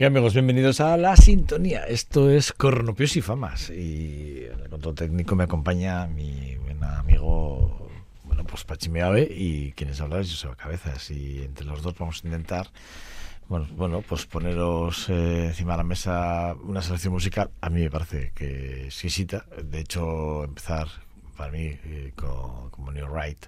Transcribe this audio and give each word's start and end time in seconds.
Y 0.00 0.04
amigos, 0.06 0.32
bienvenidos 0.32 0.80
a 0.80 0.96
La 0.96 1.14
Sintonía. 1.14 1.84
Esto 1.84 2.30
es 2.30 2.54
Cornopios 2.54 3.16
y 3.16 3.20
Famas. 3.20 3.68
Y 3.68 4.46
en 4.50 4.60
el 4.60 4.70
control 4.70 4.94
técnico 4.94 5.36
me 5.36 5.44
acompaña 5.44 6.06
mi 6.06 6.56
buen 6.56 6.82
amigo, 6.82 7.86
bueno, 8.24 8.44
pues 8.44 8.64
Pachimeave 8.64 9.28
y 9.30 9.72
quienes 9.72 10.00
hablan 10.00 10.22
es 10.22 10.30
Joseba 10.30 10.56
Cabezas. 10.56 11.10
Y 11.10 11.42
entre 11.42 11.66
los 11.66 11.82
dos 11.82 11.98
vamos 11.98 12.22
a 12.24 12.28
intentar, 12.28 12.70
bueno, 13.50 13.68
bueno 13.76 14.00
pues 14.00 14.24
poneros 14.24 15.10
eh, 15.10 15.48
encima 15.48 15.72
de 15.72 15.76
la 15.76 15.84
mesa 15.84 16.56
una 16.64 16.80
selección 16.80 17.12
musical. 17.12 17.50
A 17.60 17.68
mí 17.68 17.82
me 17.82 17.90
parece 17.90 18.32
que 18.34 18.86
exquisita. 18.86 19.44
De 19.62 19.80
hecho, 19.80 20.44
empezar 20.44 20.88
para 21.40 21.52
mí 21.52 21.78
eh, 21.84 22.12
con, 22.14 22.68
como 22.68 22.92
New 22.92 23.08
Right 23.08 23.46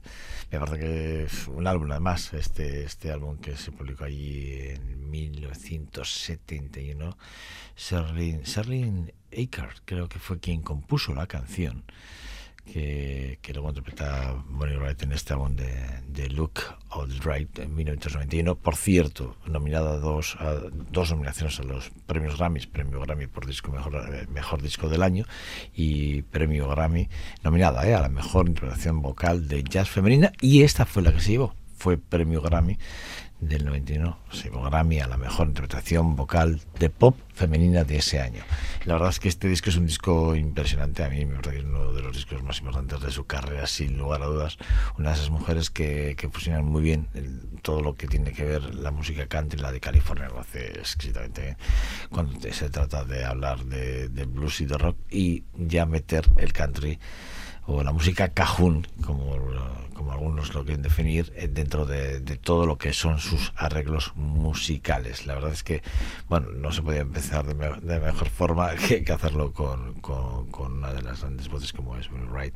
me 0.51 0.59
parece 0.59 0.79
que 0.79 1.25
es 1.25 1.47
un 1.49 1.67
álbum 1.67 1.91
además 1.91 2.33
este 2.33 2.85
este 2.85 3.13
álbum 3.13 3.37
que 3.37 3.55
se 3.55 3.71
publicó 3.71 4.05
allí 4.05 4.61
en 4.61 5.11
1971 5.11 7.19
Serling 7.77 8.47
Serling 8.47 9.13
Akers 9.31 9.83
creo 9.85 10.09
que 10.09 10.19
fue 10.19 10.41
quien 10.41 10.63
compuso 10.63 11.15
la 11.15 11.27
canción 11.27 11.85
que, 12.65 13.39
que 13.43 13.53
luego 13.53 13.69
interpreta 13.69 14.35
Bonnie 14.49 14.77
Wright 14.77 15.03
en 15.03 15.13
este 15.13 15.33
álbum 15.33 15.55
de, 15.57 15.75
de 16.09 16.29
Look 16.31 16.61
All 16.91 17.11
Right 17.21 17.59
en 17.59 17.75
1991. 17.75 18.55
Por 18.57 18.77
cierto, 18.77 19.37
nominada 19.47 19.95
a 19.95 19.99
dos, 19.99 20.37
a 20.39 20.55
dos 20.91 21.11
nominaciones 21.11 21.59
a 21.61 21.65
los 21.65 21.91
premios 22.07 22.39
Grammys, 22.39 22.67
premio 22.67 23.01
Grammy 23.01 23.27
por 23.27 23.47
disco 23.47 23.73
mejor, 23.73 23.95
eh, 24.13 24.27
mejor 24.33 24.63
disco 24.63 24.89
del 24.89 25.03
año 25.03 25.27
y 25.75 26.23
premio 26.23 26.69
Grammy 26.69 27.09
nominada 27.43 27.87
eh, 27.87 27.95
a 27.95 28.01
la 28.01 28.09
mejor 28.09 28.49
interpretación 28.49 29.03
vocal 29.03 29.49
de 29.49 29.65
jazz 29.65 29.89
femenina. 29.89 30.33
Y 30.41 30.63
esta 30.63 30.87
fue 30.87 31.03
la 31.03 31.13
que 31.13 31.21
se 31.21 31.33
llevó, 31.33 31.55
fue 31.77 31.99
premio 31.99 32.41
Grammy 32.41 32.79
del 33.43 33.65
91, 33.65 34.19
se 34.31 34.45
llevó 34.45 34.63
Grammy 34.63 35.01
a 35.01 35.09
la 35.09 35.17
mejor 35.17 35.49
interpretación 35.49 36.15
vocal 36.15 36.61
de 36.79 36.89
pop 36.91 37.17
femenina 37.35 37.83
de 37.83 37.97
ese 37.97 38.21
año. 38.21 38.43
La 38.85 38.95
verdad 38.95 39.11
es 39.11 39.19
que 39.19 39.29
este 39.29 39.49
disco 39.49 39.69
es 39.71 39.77
un 39.77 39.87
disco 39.87 40.37
impresionante, 40.37 41.03
a 41.05 41.09
mí 41.09 41.25
me 41.27 41.41
parece 41.41 41.65
uno 41.65 41.93
de 41.93 42.03
los 42.03 42.15
discos 42.17 42.41
más 42.45 42.61
importantes 42.61 43.01
de 43.01 43.11
su 43.11 43.25
carrera, 43.27 43.67
sin 43.67 43.99
lugar 43.99 44.23
a 44.23 44.27
dudas. 44.27 44.59
Una 44.97 45.09
de 45.11 45.17
esas 45.17 45.31
mujeres 45.31 45.71
que, 45.71 46.15
que 46.17 46.29
fusionan 46.29 46.65
muy 46.65 46.83
bien 46.83 47.09
el- 47.15 47.41
todo 47.63 47.81
lo 47.81 47.95
que 47.97 48.07
tiene 48.07 48.33
que 48.33 48.45
ver 48.45 48.75
la 48.77 48.91
música 48.93 49.27
country, 49.27 49.61
la 49.61 49.73
de 49.73 49.81
California, 49.81 50.29
lo 50.29 50.39
hace 50.41 50.79
exquisitamente 50.79 51.43
bien. 51.43 51.57
Cuando 52.11 52.39
se 52.53 52.71
trata 52.71 53.05
de 53.05 53.25
hablar 53.25 53.65
de, 53.65 54.09
de 54.09 54.25
blues 54.25 54.61
y 54.61 54.67
de 54.67 54.79
rock 54.79 54.97
y 55.11 55.45
ya 55.57 55.85
meter 55.85 56.29
el 56.37 56.53
country 56.53 56.99
o 57.67 57.83
la 57.83 57.93
música 57.93 58.29
cajún, 58.31 58.87
como, 59.05 59.37
como 59.95 60.13
algunos 60.13 60.53
lo 60.55 60.65
quieren 60.65 60.83
definir, 60.83 61.33
eh, 61.37 61.49
dentro 61.49 61.87
de, 61.87 62.21
todo 62.39 62.67
lo 62.67 62.77
que 62.79 62.93
son 62.93 63.19
sus 63.21 63.53
arreglos 63.57 64.13
musicales. 64.17 65.27
La 65.27 65.35
verdad 65.35 65.53
es 65.53 65.63
que, 65.63 65.83
bueno, 66.29 66.49
no 66.53 66.73
se 66.73 66.83
podía 66.83 67.01
empezar 67.01 67.47
de, 67.47 67.55
me- 67.55 67.81
de 67.81 68.01
mejor 68.01 68.29
forma 68.29 68.75
que, 69.05 69.05
hacerlo 69.13 69.53
con, 69.53 69.95
con- 70.01 70.51
con 70.51 70.73
una 70.79 70.93
de 70.93 71.03
las 71.03 71.21
grandes 71.21 71.49
voces 71.49 71.73
como 71.73 71.97
es 71.97 72.11
Bonnie 72.11 72.29
Wright. 72.29 72.55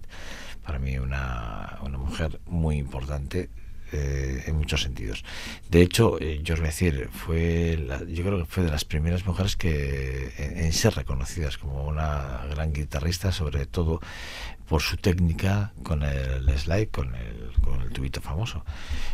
Para 0.65 0.79
mí 0.81 0.99
una, 0.99 1.79
una 1.83 1.99
mujer 1.99 2.41
muy 2.47 2.77
importante 2.77 3.49
eh, 3.93 4.45
en 4.47 4.57
muchos 4.57 4.83
sentidos. 4.83 5.25
De 5.71 5.83
hecho, 5.83 6.19
yo 6.19 6.55
os 6.55 6.61
voy 6.61 6.69
a 6.69 6.71
decir, 6.71 7.09
fue 7.13 7.79
la- 7.87 8.03
yo 8.05 8.25
creo 8.25 8.39
que 8.39 8.45
fue 8.47 8.65
de 8.65 8.71
las 8.71 8.85
primeras 8.85 9.27
mujeres 9.27 9.57
que 9.57 10.33
en, 10.39 10.73
ser 10.73 10.95
reconocidas 10.95 11.59
como 11.59 11.85
una 11.87 12.45
gran 12.51 12.73
guitarrista, 12.73 13.33
sobre 13.33 13.67
todo 13.67 14.01
por 14.69 14.83
su 14.83 14.97
técnica 14.97 15.73
con 15.85 16.03
el 16.03 16.49
slide, 16.59 16.89
con 16.89 17.15
el, 17.15 17.53
con 17.63 17.81
el 17.83 17.91
tubito 17.91 18.21
famoso. 18.21 18.65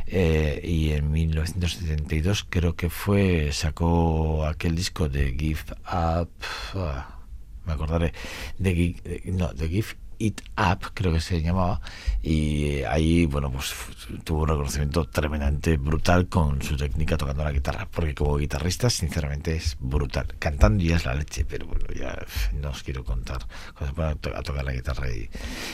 Eh, 0.06 0.60
y 0.64 0.92
en 0.92 1.10
1972 1.12 2.46
creo 2.48 2.74
que 2.74 2.88
fue, 2.88 3.50
sacó 3.52 4.46
aquel 4.46 4.74
disco 4.74 5.08
de 5.08 5.32
Give 5.38 5.60
Up, 5.92 6.30
ah, 6.74 7.18
me 7.66 7.72
acordaré, 7.74 8.12
de, 8.58 8.96
eh, 9.04 9.22
no, 9.26 9.52
de 9.52 9.68
Give 9.68 9.88
It 10.22 10.40
Up, 10.56 10.90
creo 10.94 11.12
que 11.12 11.20
se 11.20 11.42
llamaba, 11.42 11.80
y 12.22 12.82
ahí, 12.82 13.26
bueno, 13.26 13.50
pues 13.50 13.74
tuvo 14.22 14.42
un 14.42 14.48
reconocimiento 14.48 15.04
tremendamente 15.06 15.76
brutal 15.76 16.28
con 16.28 16.62
su 16.62 16.76
técnica 16.76 17.16
tocando 17.16 17.42
la 17.42 17.50
guitarra, 17.50 17.88
porque 17.90 18.14
como 18.14 18.36
guitarrista, 18.36 18.88
sinceramente, 18.88 19.56
es 19.56 19.76
brutal. 19.80 20.26
Cantando 20.38 20.84
ya 20.84 20.96
es 20.96 21.04
la 21.04 21.14
leche, 21.14 21.44
pero 21.44 21.66
bueno, 21.66 21.86
ya 21.98 22.16
no 22.60 22.70
os 22.70 22.82
quiero 22.84 23.04
contar 23.04 23.40
cuando 23.76 23.86
se 23.88 23.92
pone 23.94 24.08
a, 24.10 24.14
to- 24.14 24.36
a 24.36 24.42
tocar 24.42 24.64
la 24.64 24.72
guitarra. 24.72 25.10
Y, 25.10 25.28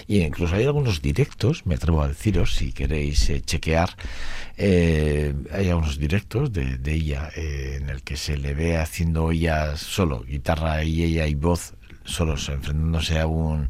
y 0.07 0.21
incluso 0.23 0.55
hay 0.55 0.65
algunos 0.65 1.03
directos, 1.03 1.67
me 1.67 1.75
atrevo 1.75 2.03
a 2.03 2.09
deciros, 2.09 2.55
si 2.55 2.73
queréis 2.73 3.29
eh, 3.29 3.43
chequear, 3.43 3.91
eh, 4.57 5.35
hay 5.53 5.69
algunos 5.69 5.99
directos 5.99 6.53
de, 6.53 6.79
de 6.79 6.93
ella 6.95 7.31
eh, 7.37 7.79
en 7.81 7.91
el 7.91 8.03
que 8.03 8.17
se 8.17 8.37
le 8.39 8.55
ve 8.55 8.79
haciendo 8.79 9.31
ella 9.31 9.77
solo, 9.77 10.23
guitarra 10.23 10.83
y 10.85 11.03
ella 11.05 11.27
y 11.27 11.35
voz, 11.35 11.75
solos, 12.05 12.49
enfrentándose 12.49 13.19
a 13.19 13.27
un 13.27 13.69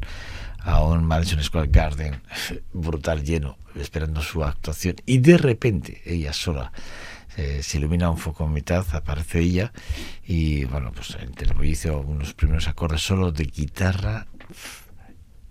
a 0.61 0.83
un 0.83 1.03
Madison 1.03 1.43
Square 1.43 1.69
Garden 1.71 2.21
brutal 2.73 3.23
lleno, 3.23 3.57
esperando 3.75 4.21
su 4.21 4.43
actuación 4.43 4.95
y 5.05 5.19
de 5.19 5.37
repente 5.37 6.01
ella 6.05 6.33
sola 6.33 6.71
eh, 7.37 7.61
se 7.63 7.77
ilumina 7.77 8.09
un 8.09 8.17
foco 8.17 8.45
en 8.45 8.53
mitad, 8.53 8.85
aparece 8.93 9.39
ella 9.39 9.71
y 10.25 10.65
bueno, 10.65 10.91
pues 10.93 11.15
en 11.19 11.33
el 11.37 11.65
hizo 11.65 11.99
unos 11.99 12.33
primeros 12.33 12.67
acordes 12.67 13.01
solo 13.01 13.31
de 13.31 13.45
guitarra 13.45 14.27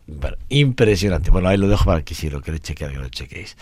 bueno, 0.08 0.38
impresionante. 0.48 1.30
Bueno, 1.30 1.48
ahí 1.48 1.58
lo 1.58 1.68
dejo 1.68 1.84
para 1.84 2.02
que 2.02 2.14
si 2.14 2.30
lo 2.30 2.40
queréis 2.40 2.62
chequear, 2.62 2.92
que 2.92 2.98
lo 2.98 3.08
chequéis. 3.10 3.56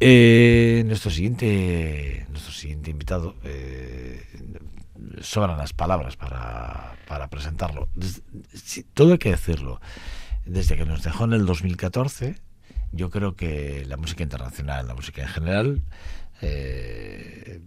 Eh, 0.00 0.82
nuestro 0.86 1.10
siguiente 1.10 2.26
nuestro 2.30 2.52
siguiente 2.52 2.90
invitado 2.90 3.36
eh, 3.44 4.24
sobran 5.20 5.58
las 5.58 5.72
palabras 5.72 6.16
para, 6.16 6.96
para 7.06 7.28
presentarlo. 7.28 7.88
Todo 8.94 9.12
hay 9.12 9.18
que 9.18 9.30
decirlo. 9.30 9.80
Desde 10.46 10.76
que 10.76 10.84
nos 10.84 11.02
dejó 11.02 11.24
en 11.24 11.32
el 11.34 11.46
2014, 11.46 12.36
yo 12.92 13.10
creo 13.10 13.36
que 13.36 13.84
la 13.86 13.96
música 13.96 14.22
internacional, 14.22 14.86
la 14.86 14.94
música 14.94 15.22
en 15.22 15.28
general, 15.28 15.82
eh, 16.42 17.60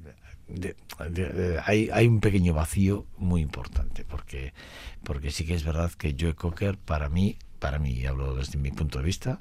hay, 1.66 1.90
hay 1.92 2.08
un 2.08 2.20
pequeño 2.20 2.54
vacío 2.54 3.06
muy 3.18 3.42
importante, 3.42 4.04
porque, 4.06 4.54
porque 5.04 5.32
sí 5.32 5.46
que 5.46 5.54
es 5.56 5.64
verdad 5.64 5.92
que 5.92 6.16
Joe 6.20 6.36
Cocker, 6.36 6.78
para 6.78 7.10
mí, 7.10 7.38
para 7.60 7.80
mí, 7.80 8.06
hablo 8.06 8.36
desde 8.36 8.58
mi 8.58 8.72
punto 8.72 9.00
de 9.00 9.06
vista, 9.06 9.40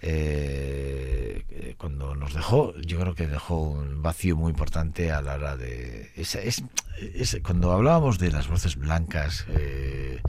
eh, 0.00 1.74
cuando 1.78 2.14
nos 2.14 2.34
dejó, 2.34 2.74
yo 2.80 3.00
creo 3.00 3.14
que 3.14 3.26
dejó 3.26 3.62
un 3.62 4.02
vacío 4.02 4.36
muy 4.36 4.50
importante 4.50 5.10
a 5.10 5.20
la 5.22 5.34
hora 5.34 5.56
de... 5.56 6.10
esa- 6.16 6.40
es, 6.40 6.62
es- 7.14 7.40
cuando 7.42 7.72
hablábamos 7.72 8.18
de 8.18 8.30
las 8.30 8.46
voces 8.48 8.76
blancas 8.76 9.44
eh, 9.48 10.20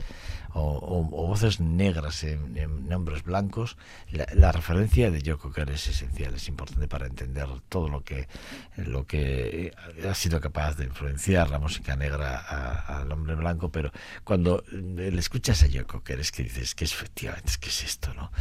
o, 0.54 1.04
voces 1.04 1.60
negras 1.60 2.24
en, 2.24 2.56
en 2.56 2.88
nombres 2.88 3.22
blancos, 3.22 3.76
la, 4.10 4.26
la 4.34 4.52
referencia 4.52 5.10
de 5.10 5.22
Joe 5.24 5.36
Cocker 5.38 5.70
es 5.70 5.86
esencial, 5.88 6.34
es 6.34 6.48
importante 6.48 6.88
para 6.88 7.06
entender 7.06 7.46
todo 7.68 7.88
lo 7.88 8.02
que, 8.02 8.28
lo 8.76 9.06
que 9.06 9.72
ha 10.08 10.14
sido 10.14 10.40
capaz 10.40 10.76
de 10.76 10.84
influenciar 10.86 11.50
la 11.50 11.58
música 11.58 11.94
negra 11.96 12.38
a- 12.38 12.98
al 13.00 13.12
hombre 13.12 13.34
blanco, 13.36 13.70
pero 13.70 13.92
cuando 14.24 14.64
le 14.72 15.18
escuchas 15.18 15.62
a 15.62 15.68
Joe 15.72 15.84
Cocker 15.84 16.18
es 16.20 16.32
que 16.32 16.42
dices 16.42 16.74
que 16.74 16.84
es 16.84 16.92
efectivamente, 16.92 17.52
es 17.52 17.58
es 17.70 17.84
esto, 17.84 18.12
¿no? 18.14 18.32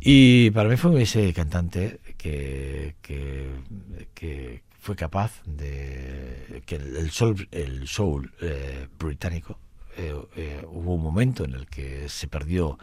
Y 0.00 0.50
para 0.52 0.68
mí 0.68 0.76
fue 0.76 1.02
ese 1.02 1.32
cantante 1.34 2.00
que, 2.16 2.96
que, 3.02 3.50
fue 4.80 4.96
capaz 4.96 5.42
de 5.44 6.62
que 6.64 6.76
el, 6.76 6.96
el 6.96 7.10
soul, 7.10 7.46
el 7.50 7.86
soul 7.86 8.32
eh, 8.40 8.88
británico 8.98 9.58
eh, 9.96 10.14
eh, 10.36 10.64
hubo 10.70 10.94
un 10.94 11.02
momento 11.02 11.44
en 11.44 11.54
el 11.54 11.66
que 11.66 12.08
se 12.08 12.28
perdió 12.28 12.78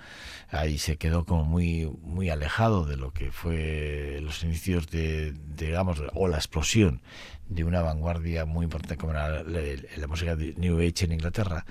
ahí 0.50 0.78
se 0.78 0.98
quedó 0.98 1.26
como 1.26 1.44
muy 1.46 1.86
muy 2.02 2.30
alejado 2.30 2.86
de 2.86 2.98
lo 2.98 3.12
que 3.12 3.32
fue 3.32 4.20
los 4.22 4.44
inicios 4.44 4.88
de, 4.88 5.34
digamos 5.56 6.02
o 6.14 6.28
la 6.28 6.38
explosión 6.38 7.02
de 7.50 7.64
una 7.64 7.82
vanguardia 7.82 8.46
muy 8.46 8.66
importante 8.66 8.98
como 8.98 9.14
era 9.14 9.44
la, 9.44 10.08
música 10.08 10.36
de 10.36 10.54
New 10.58 10.80
Age 10.80 11.06
en 11.06 11.14
Inglaterra 11.14 11.66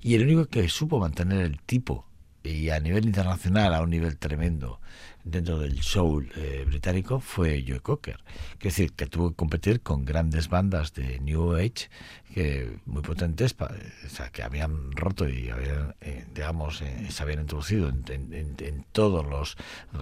y 0.00 0.14
el 0.14 0.22
único 0.22 0.46
que 0.46 0.68
supo 0.68 0.98
mantener 0.98 1.40
el 1.40 1.60
tipo 1.60 2.06
y 2.42 2.70
a 2.70 2.80
nivel 2.80 3.04
internacional 3.06 3.74
a 3.74 3.82
un 3.82 3.90
nivel 3.90 4.16
tremendo 4.16 4.80
dentro 5.24 5.58
del 5.58 5.82
soul 5.82 6.30
eh, 6.36 6.64
británico 6.66 7.20
fue 7.20 7.64
Joe 7.66 7.80
Cocker. 7.80 8.18
Quiero 8.58 8.74
decir, 8.74 8.92
que 8.92 9.06
tuvo 9.06 9.30
que 9.30 9.36
competir 9.36 9.80
con 9.80 10.04
grandes 10.04 10.48
bandas 10.48 10.94
de 10.94 11.20
New 11.20 11.54
Age 11.54 11.90
que 12.34 12.78
muy 12.86 13.02
potentes, 13.02 13.54
pa- 13.54 13.70
o 14.06 14.08
sea, 14.08 14.30
que 14.30 14.42
habían 14.42 14.92
roto 14.92 15.28
y 15.28 15.50
habían, 15.50 15.94
eh, 16.00 16.24
digamos, 16.34 16.82
eh, 16.82 17.06
se 17.10 17.22
habían 17.22 17.40
introducido 17.40 17.88
en, 17.88 18.04
en- 18.08 18.86
todos 18.92 19.24
los 19.26 19.56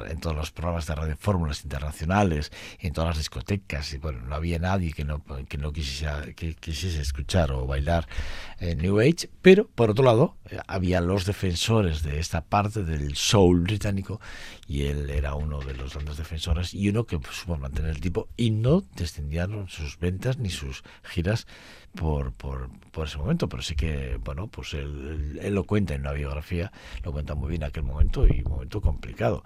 en 0.08 0.20
todos 0.20 0.34
los 0.36 0.50
programas 0.50 0.86
de 0.86 0.94
radio 0.94 1.16
fórmulas 1.18 1.62
internacionales, 1.64 2.50
en 2.78 2.92
todas 2.92 3.08
las 3.10 3.18
discotecas, 3.18 3.92
y 3.92 3.98
bueno, 3.98 4.20
no 4.22 4.34
había 4.34 4.58
nadie 4.58 4.92
que 4.92 5.04
no 5.04 5.22
que 5.48 5.58
no 5.58 5.72
quisiese, 5.72 6.34
que 6.34 6.54
quisiese 6.54 7.00
escuchar 7.00 7.52
o 7.52 7.66
bailar 7.66 8.06
eh, 8.60 8.74
New 8.74 9.00
Age, 9.00 9.28
pero 9.42 9.66
por 9.68 9.90
otro 9.90 10.04
lado 10.04 10.36
eh, 10.50 10.58
había 10.66 11.00
los 11.00 11.24
defensores 11.26 12.02
de 12.02 12.18
esta 12.20 12.42
parte 12.44 12.84
del 12.84 13.16
soul 13.16 13.60
británico 13.62 14.20
y 14.66 14.84
él 14.84 15.10
era 15.10 15.34
uno 15.34 15.60
de 15.60 15.74
los 15.74 15.94
grandes 15.94 16.16
defensores 16.16 16.72
y 16.74 16.88
uno 16.88 17.04
que 17.06 17.18
supo 17.30 17.56
mantener 17.56 17.90
el 17.90 18.00
tipo 18.00 18.28
y 18.36 18.50
no 18.50 18.82
descendieron 18.96 19.68
sus 19.68 19.98
ventas 19.98 20.38
ni 20.38 20.50
sus 20.50 20.82
giras 21.02 21.46
por, 21.96 22.32
por, 22.32 22.68
por 22.92 23.06
ese 23.06 23.18
momento, 23.18 23.48
pero 23.48 23.62
sí 23.62 23.74
que, 23.74 24.18
bueno, 24.22 24.46
pues 24.48 24.74
él, 24.74 25.38
él- 25.42 25.54
lo 25.54 25.64
cuenta 25.64 25.94
en 25.94 26.02
una 26.02 26.12
biografía, 26.12 26.70
lo 27.02 27.12
cuenta 27.12 27.34
muy 27.34 27.48
bien 27.50 27.64
aquel 27.64 27.82
momento 27.82 28.26
y 28.26 28.42
momento 28.42 28.80
complicado. 28.80 29.42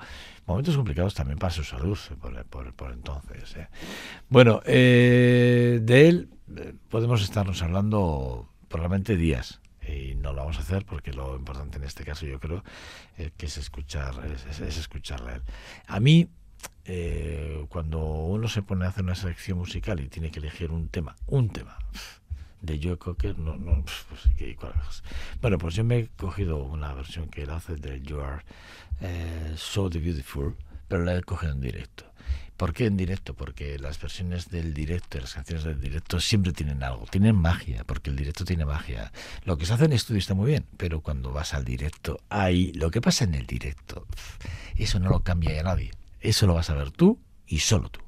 Momentos 0.46 0.76
complicados 0.76 1.14
también 1.14 1.38
para 1.38 1.52
su 1.52 1.64
salud 1.64 1.98
por, 2.20 2.44
por- 2.46 2.72
por 2.74 2.92
entonces. 2.92 3.56
eh. 3.56 3.68
Bueno, 4.28 4.60
eh, 4.66 5.80
de 5.82 6.08
él 6.08 6.28
eh, 6.56 6.74
podemos 6.88 7.22
estarnos 7.22 7.62
hablando 7.62 8.48
probablemente 8.68 9.16
días 9.16 9.60
y 9.86 10.14
no 10.16 10.32
lo 10.32 10.38
vamos 10.42 10.58
a 10.58 10.60
hacer 10.60 10.84
porque 10.84 11.12
lo 11.12 11.36
importante 11.36 11.78
en 11.78 11.84
este 11.84 12.04
caso 12.04 12.26
yo 12.26 12.38
creo 12.38 12.62
eh, 13.18 13.30
que 13.36 13.46
es 13.46 13.56
escuchar 13.58 14.14
es, 14.32 14.44
es- 14.46 14.60
es 14.60 14.76
escucharle 14.78 15.30
a 15.32 15.34
él. 15.36 15.42
A 15.86 16.00
mí 16.00 16.28
eh, 16.84 17.64
cuando 17.68 18.00
uno 18.00 18.48
se 18.48 18.62
pone 18.62 18.84
a 18.84 18.88
hacer 18.88 19.04
una 19.04 19.14
selección 19.14 19.58
musical 19.58 20.00
y 20.00 20.08
tiene 20.08 20.30
que 20.30 20.40
elegir 20.40 20.70
un 20.70 20.88
tema, 20.88 21.16
un 21.26 21.48
tema 21.48 21.78
de 22.62 22.80
Joe 22.82 22.96
Cocker, 22.98 23.38
no, 23.38 23.56
no, 23.56 23.82
pf, 23.84 24.04
pues, 24.08 24.20
¿qué- 24.36 24.56
bueno, 25.40 25.58
pues 25.58 25.74
yo 25.74 25.84
me 25.84 25.98
he 25.98 26.08
cogido 26.08 26.58
una 26.62 26.92
versión 26.94 27.28
que 27.28 27.42
él 27.42 27.50
hace 27.50 27.76
de 27.76 28.00
You 28.02 28.20
Are 28.20 28.42
eh, 29.00 29.54
So 29.56 29.88
the 29.88 29.98
Beautiful, 29.98 30.56
pero 30.88 31.04
la 31.04 31.16
he 31.16 31.22
cogido 31.22 31.52
en 31.52 31.60
directo. 31.60 32.04
¿Por 32.56 32.74
qué 32.74 32.84
en 32.84 32.98
directo? 32.98 33.32
Porque 33.32 33.78
las 33.78 33.98
versiones 33.98 34.50
del 34.50 34.74
directo, 34.74 35.18
las 35.18 35.32
canciones 35.32 35.64
del 35.64 35.80
directo 35.80 36.20
siempre 36.20 36.52
tienen 36.52 36.82
algo, 36.82 37.06
tienen 37.10 37.34
magia, 37.34 37.84
porque 37.84 38.10
el 38.10 38.16
directo 38.16 38.44
tiene 38.44 38.66
magia. 38.66 39.10
Lo 39.46 39.56
que 39.56 39.64
se 39.64 39.72
hace 39.72 39.86
en 39.86 39.94
estudio 39.94 40.18
está 40.18 40.34
muy 40.34 40.50
bien, 40.50 40.66
pero 40.76 41.00
cuando 41.00 41.32
vas 41.32 41.54
al 41.54 41.64
directo, 41.64 42.20
ahí, 42.28 42.72
lo 42.74 42.90
que 42.90 43.00
pasa 43.00 43.24
en 43.24 43.34
el 43.34 43.46
directo, 43.46 44.06
eso 44.76 45.00
no 45.00 45.08
lo 45.08 45.20
cambia 45.20 45.54
ya 45.54 45.62
nadie. 45.62 45.90
Eso 46.20 46.46
lo 46.46 46.52
vas 46.52 46.68
a 46.68 46.74
ver 46.74 46.90
tú 46.90 47.18
y 47.46 47.60
solo 47.60 47.88
tú. 47.88 48.00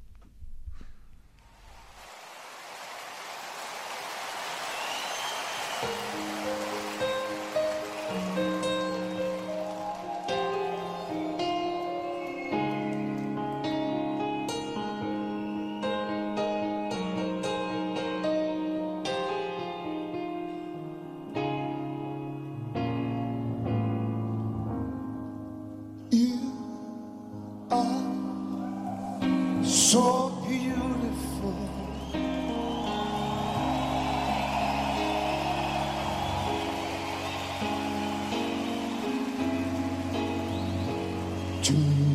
To 41.73 42.12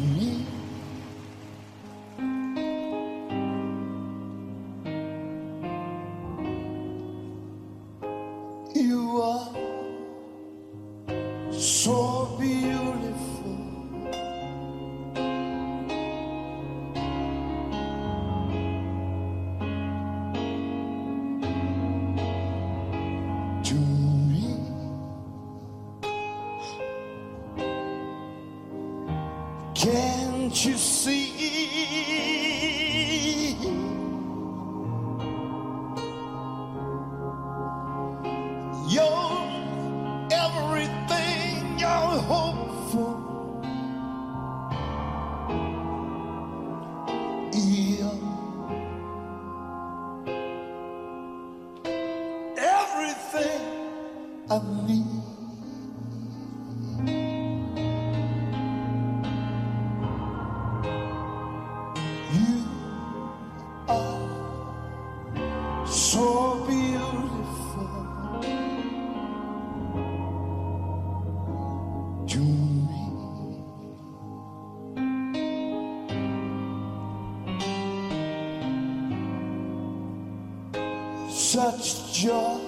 Such 81.67 82.13
joy 82.13 82.59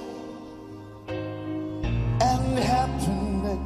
and 1.08 2.60
happiness. 2.60 3.62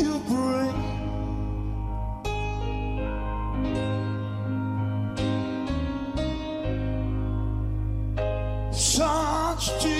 You 0.00 0.18
bring 0.26 0.78
such 8.72 9.80
joy 9.80 9.99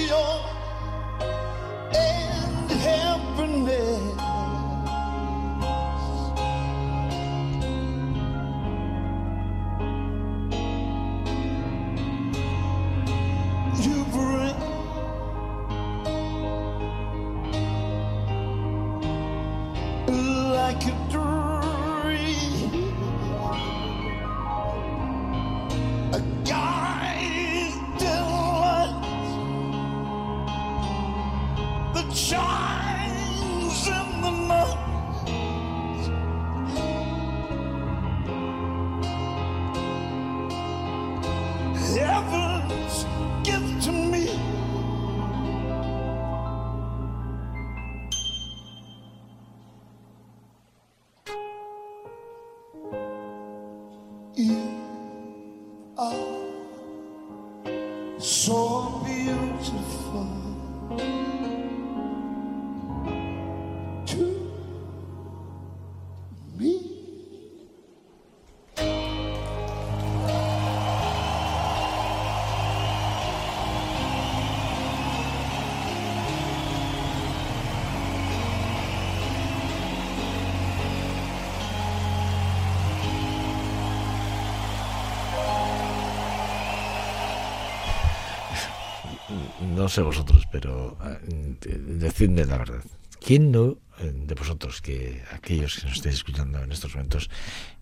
sé 89.91 90.03
vosotros, 90.03 90.47
pero 90.51 90.97
eh, 91.05 91.57
decidme 91.99 92.45
la 92.45 92.59
verdad. 92.59 92.83
¿Quién 93.21 93.53
no 93.53 93.79
eh, 93.99 94.13
de 94.15 94.35
vosotros, 94.35 94.81
que 94.81 95.23
aquellos 95.33 95.77
que 95.77 95.87
nos 95.87 95.97
estéis 95.97 96.15
escuchando 96.17 96.63
en 96.63 96.73
estos 96.73 96.95
momentos, 96.95 97.29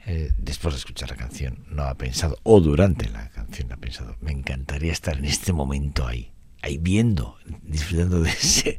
eh, 0.04 0.32
después 0.36 0.74
de 0.74 0.78
escuchar 0.78 1.10
la 1.10 1.16
canción, 1.16 1.64
no 1.70 1.84
ha 1.84 1.94
pensado, 1.94 2.38
o 2.42 2.60
durante 2.60 3.08
la 3.08 3.28
canción 3.30 3.70
ha 3.72 3.76
pensado, 3.76 4.16
me 4.20 4.32
encantaría 4.32 4.92
estar 4.92 5.16
en 5.18 5.26
este 5.26 5.52
momento 5.52 6.06
ahí, 6.06 6.32
ahí 6.62 6.78
viendo, 6.78 7.36
disfrutando 7.62 8.20
de 8.20 8.30
ese, 8.30 8.78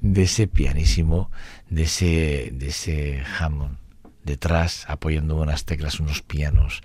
de 0.00 0.22
ese 0.22 0.46
pianísimo, 0.46 1.30
de 1.68 1.82
ese, 1.82 2.50
de 2.52 2.68
ese 2.68 3.24
Hammond 3.38 3.78
detrás, 4.22 4.84
apoyando 4.88 5.36
unas 5.36 5.64
teclas, 5.64 5.98
unos 5.98 6.22
pianos, 6.22 6.82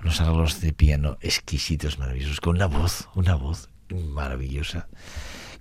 unos 0.00 0.20
arreglos 0.20 0.60
de 0.60 0.72
piano 0.72 1.18
exquisitos, 1.20 1.98
maravillosos, 1.98 2.40
con 2.40 2.56
una 2.56 2.66
voz, 2.66 3.08
una 3.14 3.34
voz 3.34 3.68
maravillosa 3.94 4.88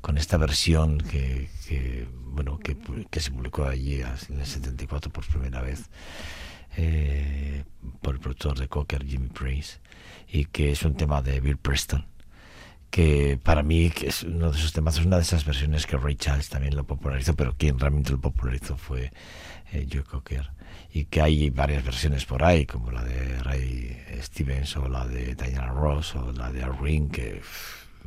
con 0.01 0.17
esta 0.17 0.38
versión 0.38 1.00
que, 1.00 1.50
bueno 2.27 2.60
que, 2.60 2.77
que, 3.10 3.20
se 3.20 3.32
publicó 3.32 3.65
allí 3.65 4.01
en 4.01 4.39
el 4.39 4.46
74 4.46 5.12
por 5.12 5.25
primera 5.25 5.62
vez 5.62 5.89
eh, 6.77 7.63
por 8.01 8.13
el 8.13 8.20
productor 8.20 8.60
de 8.60 8.67
Cocker 8.67 9.03
Jimmy 9.05 9.29
Praise 9.29 9.79
y 10.27 10.46
que 10.46 10.72
es 10.72 10.84
un 10.84 10.96
tema 10.96 11.22
de 11.22 11.39
Bill 11.39 11.58
Preston 11.58 12.05
que 12.91 13.39
para 13.41 13.63
mí 13.63 13.89
que 13.89 14.08
es 14.08 14.24
uno 14.24 14.51
de 14.51 14.58
esos 14.60 14.74
temas 14.74 15.00
es 15.00 15.05
una 15.05 15.15
de 15.15 15.24
esas 15.24 15.44
versiones 15.44 15.86
que 15.86 15.98
Ray 15.98 16.15
Charles 16.15 16.50
también 16.50 16.75
lo 16.75 16.84
popularizó 16.84 17.36
pero 17.36 17.55
quien 17.58 17.79
realmente 17.79 18.12
lo 18.12 18.22
popularizó 18.22 18.77
fue 18.77 19.12
eh, 19.72 19.88
Joe 19.91 20.03
Cocker 20.03 20.51
y 20.94 21.05
que 21.05 21.22
hay 21.22 21.50
varias 21.50 21.84
versiones 21.84 22.25
por 22.25 22.44
ahí 22.44 22.65
como 22.65 22.91
la 22.91 23.03
de 23.03 23.39
Ray 23.39 23.98
Stevens 24.22 24.77
o 24.77 24.88
la 24.88 25.08
de 25.08 25.34
Diana 25.34 25.67
Ross 25.67 26.15
o 26.15 26.32
la 26.32 26.51
de 26.51 26.63
Ring 26.67 27.10
que 27.10 27.41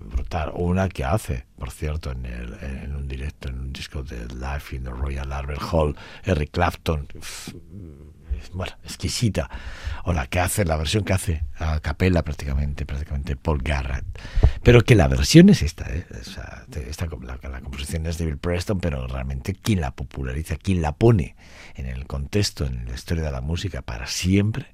brutal. 0.05 0.53
Una 0.55 0.89
que 0.89 1.05
hace, 1.05 1.47
por 1.59 1.71
cierto, 1.71 2.13
en, 2.13 2.27
el, 2.27 2.55
en 2.61 2.95
un 2.95 3.09
directo, 3.09 3.49
en 3.49 3.59
un 3.59 3.73
disco 3.73 4.03
de 4.03 4.27
Life 4.29 4.75
in 4.75 4.85
the 4.85 4.91
Royal 4.91 5.33
Albert 5.33 5.63
Hall, 5.71 5.97
Eric 6.25 6.51
Clapton. 6.53 7.09
Bueno, 8.53 8.73
exquisita. 8.85 9.51
O 10.05 10.13
la 10.13 10.27
que 10.27 10.41
hace, 10.41 10.65
la 10.65 10.77
versión 10.77 11.05
que 11.05 11.13
hace 11.13 11.45
a 11.57 11.81
capela 11.81 12.23
prácticamente, 12.23 12.87
prácticamente 12.87 13.37
Paul 13.37 13.61
Garrett. 13.63 14.05
Pero 14.63 14.83
que 14.83 14.95
la 14.95 15.09
versión 15.09 15.49
es 15.49 15.63
esta, 15.63 15.93
¿eh? 15.93 16.07
esta 16.89 17.07
la, 17.07 17.39
la, 17.43 17.61
composición 17.61 18.07
es 18.07 18.19
de 18.19 18.27
Bill 18.27 18.39
Preston, 18.39 18.81
pero 18.81 19.07
realmente 19.07 19.55
quien 19.55 19.81
la 19.81 19.91
populariza, 19.91 20.57
quien 20.57 20.83
la 20.83 20.93
pone 20.93 21.37
en 21.75 21.87
el 21.87 22.07
contexto, 22.07 22.65
en 22.65 22.87
la 22.87 22.95
historia 22.95 23.25
de 23.25 23.33
la 23.33 23.41
música 23.41 23.83
para 23.83 24.07
siempre, 24.07 24.67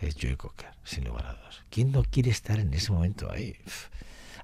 es 0.00 0.16
Joe 0.20 0.36
Cocker, 0.36 0.70
sin 0.84 1.04
lugar 1.04 1.26
a 1.26 1.32
dudas. 1.34 1.62
¿Quién 1.70 1.92
no 1.92 2.02
quiere 2.04 2.30
estar 2.30 2.58
en 2.58 2.72
ese 2.72 2.92
momento 2.92 3.30
ahí? 3.30 3.56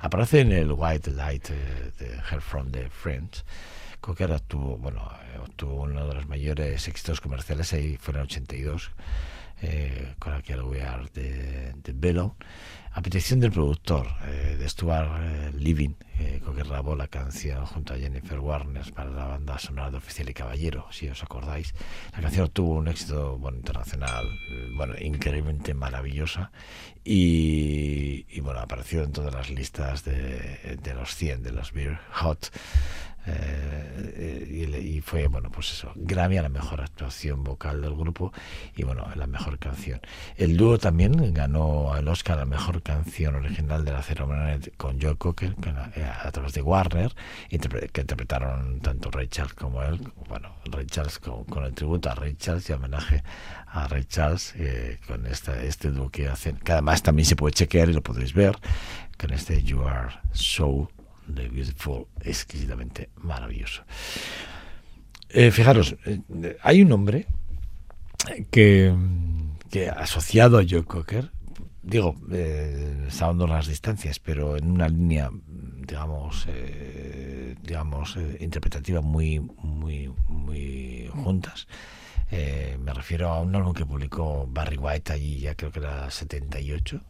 Aparece 0.05 0.41
en 0.41 0.53
el 0.53 0.71
White 0.71 1.13
Light 1.13 1.49
de 1.49 2.21
Her 2.31 2.43
from 2.43 2.71
the 2.71 2.91
Friends. 2.91 3.43
Cocker 4.03 4.33
obtuvo, 4.33 4.77
bueno, 4.77 5.01
eh, 5.33 5.39
obtuvo 5.39 5.85
uno 5.85 6.07
de 6.07 6.13
los 6.13 6.29
mayores 6.29 6.87
éxitos 6.89 7.23
comerciales 7.23 7.73
ahí 7.73 7.97
fue 7.97 8.13
en 8.13 8.21
el 8.21 8.27
82 8.27 8.91
eh, 9.63 10.15
con 10.19 10.35
aquel 10.35 10.61
We 10.61 10.83
Are 10.83 11.07
de, 11.15 11.73
de 11.73 11.93
Bellow 11.95 12.37
a 12.93 13.01
petición 13.01 13.41
del 13.41 13.51
productor 13.51 14.07
eh, 14.27 14.57
de 14.59 14.69
Stuart 14.69 15.09
eh, 15.23 15.53
Living, 15.59 15.95
eh, 16.18 16.40
que 16.44 16.62
grabó 16.62 16.94
la 16.94 17.09
canción 17.09 17.64
junto 17.66 17.94
a 17.94 17.99
Jennifer 17.99 18.38
Warner 18.38 18.92
para 18.92 19.11
la 19.11 19.26
banda 19.26 19.59
sonora 19.59 19.90
de 19.90 19.97
Oficial 19.97 20.30
y 20.30 20.35
Caballero, 20.35 20.87
si 20.90 21.09
os 21.09 21.23
acordáis. 21.23 21.75
La 22.12 22.21
canción 22.21 22.49
tuvo 22.50 22.75
un 22.75 22.88
éxito 22.88 23.37
bueno, 23.38 23.59
internacional, 23.59 24.26
eh, 24.50 24.71
bueno, 24.76 24.94
increíblemente 25.00 25.75
maravillosa 25.75 26.52
y, 27.02 28.26
y, 28.28 28.40
bueno, 28.40 28.61
apareció 28.61 29.02
en 29.02 29.12
todas 29.12 29.35
las 29.35 29.50
listas 29.50 30.04
de, 30.04 30.78
de 30.83 30.94
los 30.94 31.14
100 31.14 31.42
de 31.42 31.52
los 31.52 31.73
Beer 31.73 31.99
Hot. 32.12 32.50
Eh, 33.26 34.68
y, 34.71 34.97
y 34.97 35.00
fue 35.00 35.28
bueno 35.28 35.50
pues 35.50 35.73
eso 35.73 35.90
Grammy 35.94 36.37
a 36.37 36.42
la 36.42 36.50
mejor 36.50 36.83
actuación 36.83 37.42
vocal 37.42 37.80
del 37.80 37.94
grupo 37.94 38.35
y 38.76 38.83
bueno 38.83 39.09
la 39.14 39.26
mejor 39.26 39.59
canción 39.59 39.99
el 40.37 40.59
dúo 40.59 40.76
también 40.76 41.33
ganó 41.33 41.97
el 41.97 42.06
Oscar 42.06 42.37
a 42.37 42.40
la 42.40 42.44
mejor 42.44 42.83
canción 42.83 43.37
original 43.37 43.83
de 43.83 43.92
la 43.92 44.02
ceremonia 44.02 44.61
con 44.76 45.00
Joe 45.00 45.16
Cocker 45.16 45.54
que 45.54 45.73
a 46.05 46.31
través 46.31 46.53
de 46.53 46.63
Warner 46.63 47.15
que 47.49 48.01
interpretaron 48.01 48.81
tanto 48.81 49.11
Ray 49.11 49.29
Charles 49.29 49.55
como 49.55 49.83
él 49.83 50.01
bueno 50.29 50.55
Ray 50.67 50.87
Charles 50.87 51.19
con, 51.19 51.65
el 51.65 51.75
tributo 51.75 52.11
a 52.11 52.15
Ray 52.15 52.35
Charles 52.37 52.69
y 52.71 52.73
homenaje 52.73 53.23
a 53.67 53.87
Ray 53.89 54.05
Charles 54.05 54.55
eh, 54.57 54.99
con 55.07 55.27
esta, 55.27 55.63
este 55.63 55.91
dúo 55.91 56.11
que 56.11 56.29
hacen 56.29 56.57
que 56.57 56.73
además 56.73 57.03
también 57.03 57.27
se 57.27 57.37
puede 57.37 57.55
chequear 57.55 57.89
y 57.89 57.93
lo 57.93 58.03
podéis 58.03 58.33
ver 58.35 58.57
con 59.19 59.33
este 59.33 59.63
You 59.63 59.83
Are 59.83 60.15
So 60.33 60.91
de 61.27 61.49
Beautiful, 61.49 62.07
exquisitamente 62.21 63.11
maravilloso. 63.17 63.83
Eh, 65.29 65.51
fijaros, 65.51 65.97
eh, 66.05 66.21
hay 66.63 66.83
un 66.83 66.93
hombre 66.93 67.27
que, 68.51 68.95
que 69.71 69.89
asociado 69.89 70.59
a 70.59 70.65
Joe 70.69 70.85
Cocker, 70.85 71.31
digo, 71.83 72.15
eh, 72.31 73.07
salvando 73.11 73.47
las 73.47 73.67
distancias, 73.67 74.19
pero 74.19 74.57
en 74.57 74.71
una 74.71 74.89
línea, 74.89 75.31
digamos, 75.87 76.47
eh, 76.49 77.57
digamos, 77.62 78.17
eh, 78.17 78.38
interpretativa 78.41 79.00
muy, 79.00 79.41
muy, 79.41 80.12
muy 80.29 81.11
juntas. 81.14 81.67
Eh, 82.31 82.79
me 82.81 82.93
refiero 82.93 83.29
a 83.29 83.41
un 83.41 83.55
álbum 83.55 83.73
que 83.75 83.87
publicó 83.87 84.47
Barry 84.49 84.76
White 84.76 85.12
allí, 85.12 85.41
ya 85.41 85.55
creo 85.55 85.71
que 85.71 85.81
era 85.81 86.11
78 86.11 87.00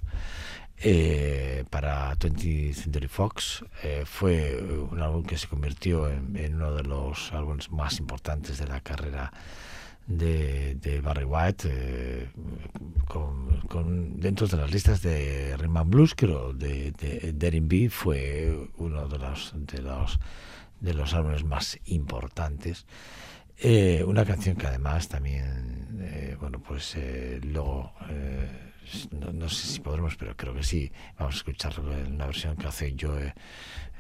eh, 0.78 1.64
para 1.71 2.14
20th 2.16 2.75
Century 2.75 3.09
Fox. 3.09 3.64
Eh, 3.83 4.02
fue 4.04 4.61
un 4.61 5.00
álbum 5.00 5.25
que 5.25 5.38
se 5.38 5.47
convirtió 5.49 6.11
en, 6.11 6.37
en 6.37 6.57
uno 6.57 6.75
de 6.75 6.83
los 6.83 7.33
álbumes 7.33 7.71
más 7.71 7.99
importantes 8.00 8.59
de 8.59 8.66
la 8.66 8.81
carrera 8.81 9.33
de, 10.06 10.75
de 10.76 11.00
Barry 11.00 11.25
White, 11.25 11.68
eh, 11.70 12.28
con, 13.06 13.61
con- 13.68 14.20
dentro 14.20 14.46
de 14.46 14.56
las 14.56 14.70
listas 14.70 15.02
de 15.02 15.56
Rhythm 15.56 15.90
Blues, 15.90 16.14
creo, 16.14 16.52
de, 16.52 16.92
de, 16.92 17.32
de 17.32 17.88
fue 17.90 18.68
uno 18.76 19.08
de 19.08 19.18
los, 19.18 19.52
de 19.56 19.82
los 19.82 20.18
de 20.80 20.92
los 20.94 21.14
álbumes 21.14 21.44
más 21.44 21.78
importantes. 21.87 22.84
Eh, 23.56 24.04
una 24.06 24.25
canción 24.25 24.56
que 24.56 24.66
además 24.66 25.08
también, 25.08 25.96
eh, 26.00 26.37
bueno, 26.38 26.61
pues 26.61 26.94
eh, 26.96 27.40
luego, 27.42 27.92
eh, 28.11 28.63
no, 29.12 29.33
no 29.33 29.49
sé 29.49 29.67
si 29.67 29.81
podremos, 29.81 30.17
pero 30.17 30.37
creo 30.37 30.55
que 30.55 30.62
sí, 30.62 30.91
vamos 31.19 31.35
a 31.35 31.38
escuchar 31.38 31.73
una 31.81 32.26
versión 32.26 32.56
que 32.56 32.67
hace 32.67 32.95
Joe, 32.99 33.35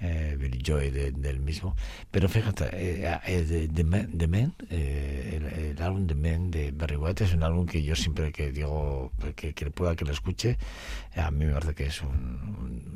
eh, 0.00 0.36
Billy 0.38 0.58
Joy 0.62 0.90
de- 0.90 1.12
del 1.12 1.40
mismo. 1.40 1.76
Pero 2.10 2.28
fíjate, 2.28 2.68
eh, 2.72 3.20
eh, 3.26 3.68
de 3.70 3.84
Men, 3.84 4.16
de 4.16 4.26
Men, 4.28 4.54
eh, 4.70 5.40
el, 5.54 5.60
el 5.76 5.82
álbum 5.82 6.06
de 6.06 6.14
Men 6.14 6.50
de 6.50 6.72
Barry 6.72 6.96
White 6.96 7.24
es 7.24 7.34
un 7.34 7.42
álbum 7.42 7.66
que 7.66 7.82
yo 7.82 7.96
siempre 7.96 8.32
que 8.32 8.50
digo 8.52 9.12
que, 9.36 9.54
que 9.54 9.70
pueda 9.70 9.96
que 9.96 10.04
lo 10.04 10.12
escuche, 10.12 10.58
a 11.16 11.30
mí 11.30 11.44
me 11.46 11.52
parece 11.52 11.74
que 11.74 11.86
es 11.86 12.02
un, 12.02 12.10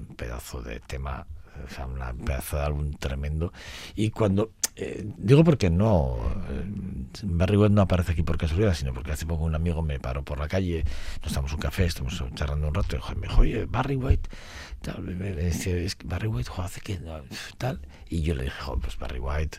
un 0.08 0.14
pedazo 0.16 0.62
de 0.62 0.80
tema 0.80 1.26
o 1.66 1.74
sea, 1.74 1.86
una 1.86 2.12
pedazo 2.14 2.56
de 2.56 2.62
álbum 2.62 2.92
tremendo. 2.92 3.52
Y 3.96 4.10
cuando. 4.10 4.52
Eh, 4.78 5.04
digo 5.16 5.44
porque 5.44 5.70
no. 5.70 6.16
eh, 6.50 6.64
Barry 7.24 7.56
White 7.56 7.74
no 7.74 7.82
aparece 7.82 8.12
aquí 8.12 8.22
por 8.22 8.38
casualidad, 8.38 8.74
sino 8.74 8.92
porque 8.94 9.12
hace 9.12 9.26
poco 9.26 9.44
un 9.44 9.54
amigo 9.54 9.82
me 9.82 9.98
paró 9.98 10.22
por 10.22 10.38
la 10.38 10.46
calle, 10.46 10.84
nos 11.22 11.32
damos 11.32 11.52
un 11.52 11.58
café, 11.58 11.84
estamos 11.86 12.22
charlando 12.34 12.68
un 12.68 12.74
rato, 12.74 12.96
y 12.96 13.14
me 13.16 13.26
dijo, 13.26 13.40
oye, 13.40 13.64
Barry 13.64 13.96
White. 13.96 14.28
Tal, 14.80 15.08
es 15.38 15.96
que 15.96 16.06
Barry 16.06 16.28
White 16.28 16.48
jo, 16.50 16.62
hace 16.62 16.80
que. 16.80 17.00
tal. 17.58 17.80
Y 18.08 18.22
yo 18.22 18.36
le 18.36 18.44
dije, 18.44 18.56
"Jo, 18.60 18.78
pues 18.78 18.96
Barry 18.96 19.18
White, 19.18 19.58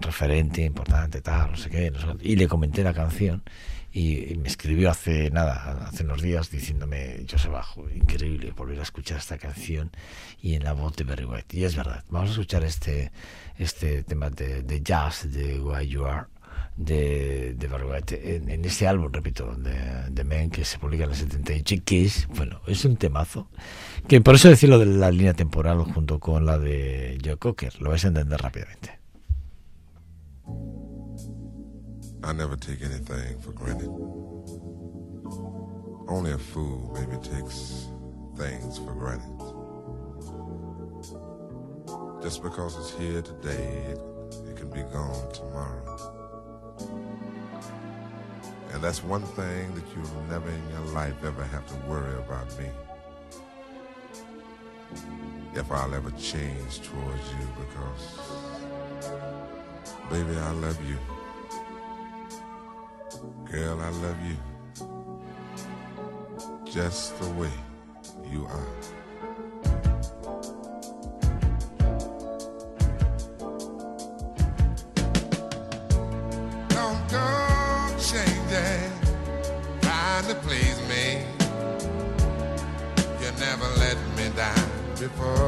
referente 0.00 0.62
importante, 0.62 1.22
tal, 1.22 1.52
no 1.52 1.56
sé 1.56 1.70
qué. 1.70 1.90
no 1.90 1.98
sé 1.98 2.04
cuánto". 2.04 2.24
y 2.24 2.36
le 2.36 2.46
comenté 2.46 2.84
la 2.84 2.92
canción. 2.92 3.42
Y, 3.92 4.36
me 4.36 4.48
escribió 4.48 4.90
hace 4.90 5.30
nada, 5.30 5.86
hace 5.86 6.04
unos 6.04 6.20
días, 6.22 6.50
diciéndome, 6.50 7.24
yo 7.26 7.38
se 7.38 7.48
bajo, 7.48 7.88
increíble 7.90 8.52
volver 8.52 8.78
a 8.80 8.82
escuchar 8.82 9.18
esta 9.18 9.38
canción 9.38 9.90
y 10.40 10.54
en 10.54 10.64
la 10.64 10.72
voz 10.72 10.94
de 10.96 11.04
Barry 11.04 11.24
White. 11.24 11.56
Y 11.56 11.64
es 11.64 11.74
verdad, 11.74 12.04
vamos 12.10 12.30
a 12.30 12.32
escuchar 12.32 12.64
este, 12.64 13.10
este 13.56 14.02
tema 14.02 14.30
de, 14.30 14.80
jazz 14.82 15.30
de 15.32 15.58
Why 15.60 15.88
You 15.88 16.04
Are 16.04 16.26
de, 16.76 17.54
de 17.54 17.66
Barry 17.66 17.86
White 17.86 18.36
en, 18.36 18.48
en 18.50 18.64
ese 18.64 18.86
álbum, 18.86 19.10
repito, 19.10 19.54
de, 19.56 20.10
de 20.10 20.24
Men 20.24 20.50
que 20.50 20.64
se 20.64 20.78
publica 20.78 21.04
en 21.04 21.10
el 21.10 21.16
78 21.16 21.74
y 21.74 21.80
que 21.80 22.04
es, 22.04 22.28
bueno, 22.28 22.60
es 22.66 22.84
un 22.84 22.96
temazo 22.96 23.50
que 24.06 24.20
por 24.20 24.36
eso 24.36 24.48
decirlo 24.48 24.78
de 24.78 24.86
la 24.86 25.10
línea 25.10 25.34
temporal 25.34 25.82
junto 25.82 26.20
con 26.20 26.46
la 26.46 26.58
de 26.58 27.18
Joe 27.24 27.36
Cocker, 27.36 27.80
lo 27.80 27.90
vais 27.90 28.04
a 28.04 28.08
entender 28.08 28.40
rápidamente. 28.40 28.98
I 32.28 32.32
never 32.34 32.56
take 32.56 32.82
anything 32.82 33.40
for 33.40 33.52
granted. 33.52 33.88
Only 36.10 36.32
a 36.32 36.36
fool 36.36 36.92
maybe 36.92 37.16
takes 37.22 37.88
things 38.36 38.76
for 38.76 38.92
granted. 38.92 39.32
Just 42.22 42.42
because 42.42 42.76
it's 42.76 42.92
here 43.00 43.22
today, 43.22 43.86
it, 43.88 43.98
it 44.46 44.56
can 44.56 44.68
be 44.68 44.82
gone 44.92 45.32
tomorrow. 45.32 45.96
And 48.74 48.84
that's 48.84 49.02
one 49.02 49.22
thing 49.22 49.74
that 49.74 49.84
you'll 49.96 50.22
never 50.28 50.50
in 50.50 50.68
your 50.68 50.92
life 50.92 51.14
ever 51.24 51.44
have 51.44 51.66
to 51.68 51.74
worry 51.88 52.14
about 52.18 52.46
me. 52.58 52.66
If 55.54 55.72
I'll 55.72 55.94
ever 55.94 56.10
change 56.10 56.82
towards 56.82 57.32
you 57.40 57.48
because, 57.58 58.18
baby, 60.10 60.36
I 60.36 60.50
love 60.50 60.78
you. 60.86 60.98
Girl, 63.50 63.80
I 63.80 63.88
love 63.88 64.16
you 64.26 64.36
just 66.70 67.18
the 67.18 67.30
way 67.30 67.50
you 68.30 68.44
are. 68.44 68.68
Don't 76.68 77.10
go 77.10 77.26
changing, 77.98 78.92
trying 79.80 80.26
to 80.26 80.34
please 80.42 80.78
me. 80.88 81.24
You 83.20 83.30
never 83.40 83.68
let 83.78 83.96
me 84.16 84.28
down 84.36 84.70
before. 84.98 85.47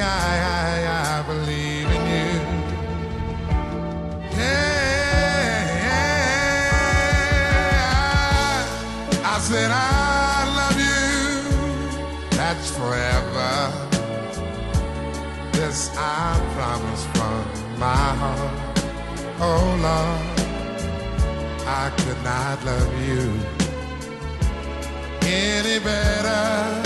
I, 0.00 0.04
I, 0.58 1.18
I 1.18 1.22
believe 1.26 1.88
in 1.96 2.02
you? 2.14 2.30
Yeah, 4.38 5.66
I 9.24 9.24
I 9.24 9.38
said 9.40 9.70
I 9.70 10.46
love 10.60 10.78
you. 10.88 12.36
That's 12.36 12.70
forever. 12.70 13.52
This 15.52 15.90
I 15.96 16.38
promise 16.54 17.04
from 17.14 17.44
my 17.78 18.14
heart. 18.20 18.78
Oh 19.40 19.78
Lord. 19.82 20.22
I 21.68 21.90
could 21.98 22.22
not 22.22 22.64
love 22.64 22.94
you 23.08 23.40
any 25.22 25.78
better. 25.80 26.85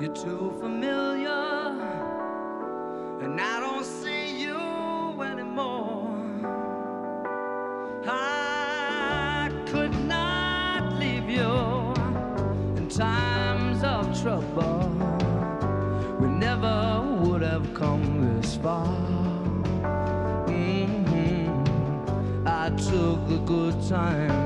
you're 0.00 0.14
too 0.14 0.50
familiar 0.58 1.28
and 3.20 3.38
I 3.38 3.60
don't 3.60 3.84
see 3.84 4.40
you 4.40 4.56
anymore. 5.20 6.08
I 8.06 9.50
could 9.66 9.92
not 10.06 10.94
leave 10.98 11.28
you 11.28 11.52
in 12.78 12.88
times 12.88 13.84
of 13.84 14.18
trouble. 14.22 14.88
We 16.18 16.28
never 16.28 17.02
would 17.20 17.42
have 17.42 17.74
come 17.74 18.38
this 18.38 18.56
far. 18.56 18.86
Mhm. 20.46 21.66
I 22.46 22.70
took 22.70 23.18
the 23.28 23.38
good 23.44 23.76
times, 23.86 24.39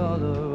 color 0.00 0.49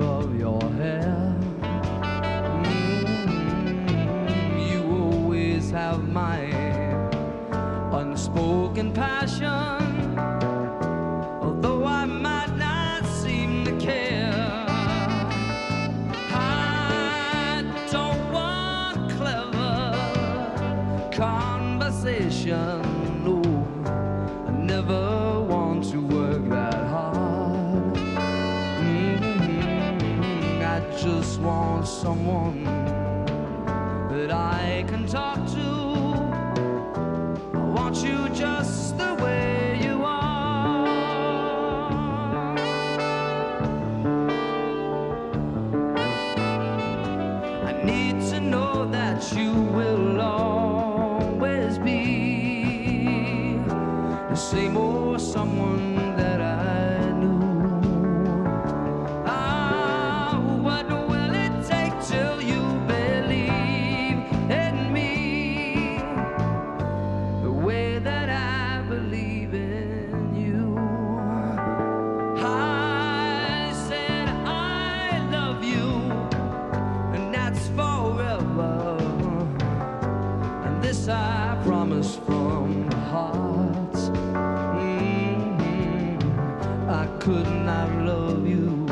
couldn't 87.26 87.68
I 87.68 88.06
love 88.06 88.46
you? 88.46 88.85